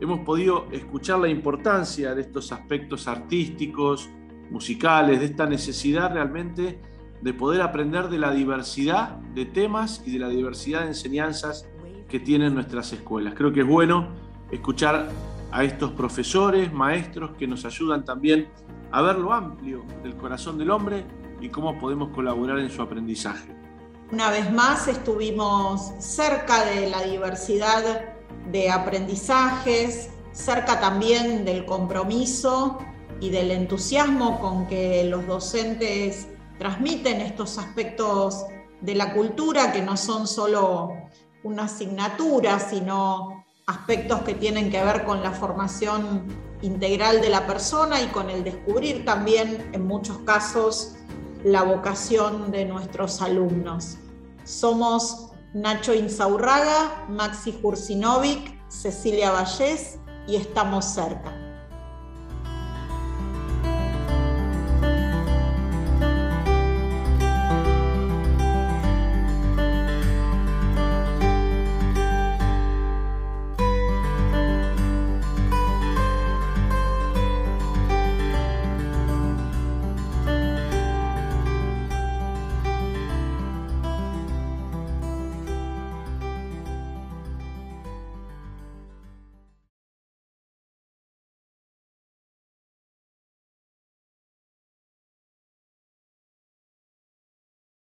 hemos 0.00 0.20
podido 0.20 0.66
escuchar 0.72 1.18
la 1.18 1.28
importancia 1.28 2.14
de 2.14 2.22
estos 2.22 2.52
aspectos 2.52 3.06
artísticos, 3.06 4.08
musicales, 4.50 5.20
de 5.20 5.26
esta 5.26 5.44
necesidad 5.44 6.14
realmente 6.14 6.80
de 7.20 7.34
poder 7.34 7.60
aprender 7.60 8.08
de 8.08 8.18
la 8.18 8.32
diversidad 8.32 9.18
de 9.34 9.44
temas 9.44 10.02
y 10.06 10.12
de 10.12 10.20
la 10.20 10.30
diversidad 10.30 10.84
de 10.84 10.86
enseñanzas 10.86 11.68
que 12.08 12.18
tienen 12.18 12.54
nuestras 12.54 12.94
escuelas. 12.94 13.34
Creo 13.36 13.52
que 13.52 13.60
es 13.60 13.66
bueno 13.66 14.08
escuchar 14.50 15.10
a 15.52 15.64
estos 15.64 15.90
profesores, 15.90 16.72
maestros 16.72 17.32
que 17.36 17.46
nos 17.46 17.66
ayudan 17.66 18.06
también 18.06 18.48
a 18.96 19.02
ver 19.02 19.18
lo 19.18 19.30
amplio 19.30 19.84
del 20.02 20.16
corazón 20.16 20.56
del 20.56 20.70
hombre 20.70 21.04
y 21.38 21.50
cómo 21.50 21.78
podemos 21.78 22.08
colaborar 22.14 22.58
en 22.60 22.70
su 22.70 22.80
aprendizaje. 22.80 23.54
Una 24.10 24.30
vez 24.30 24.50
más 24.50 24.88
estuvimos 24.88 25.92
cerca 25.98 26.64
de 26.64 26.88
la 26.88 27.02
diversidad 27.02 28.14
de 28.50 28.70
aprendizajes, 28.70 30.08
cerca 30.32 30.80
también 30.80 31.44
del 31.44 31.66
compromiso 31.66 32.78
y 33.20 33.28
del 33.28 33.50
entusiasmo 33.50 34.40
con 34.40 34.66
que 34.66 35.04
los 35.04 35.26
docentes 35.26 36.28
transmiten 36.58 37.20
estos 37.20 37.58
aspectos 37.58 38.46
de 38.80 38.94
la 38.94 39.12
cultura 39.12 39.72
que 39.72 39.82
no 39.82 39.98
son 39.98 40.26
solo 40.26 40.94
una 41.44 41.64
asignatura, 41.64 42.58
sino 42.58 43.44
aspectos 43.66 44.22
que 44.22 44.32
tienen 44.32 44.70
que 44.70 44.82
ver 44.82 45.04
con 45.04 45.22
la 45.22 45.32
formación 45.32 46.45
integral 46.62 47.20
de 47.20 47.28
la 47.28 47.46
persona 47.46 48.00
y 48.02 48.06
con 48.08 48.30
el 48.30 48.44
descubrir 48.44 49.04
también, 49.04 49.70
en 49.72 49.86
muchos 49.86 50.18
casos, 50.18 50.96
la 51.44 51.62
vocación 51.62 52.50
de 52.50 52.64
nuestros 52.64 53.22
alumnos. 53.22 53.98
Somos 54.44 55.30
Nacho 55.54 55.94
Insaurraga, 55.94 57.06
Maxi 57.08 57.58
Jursinovic, 57.62 58.56
Cecilia 58.68 59.30
Vallés 59.30 59.98
y 60.26 60.36
estamos 60.36 60.84
cerca. 60.84 61.45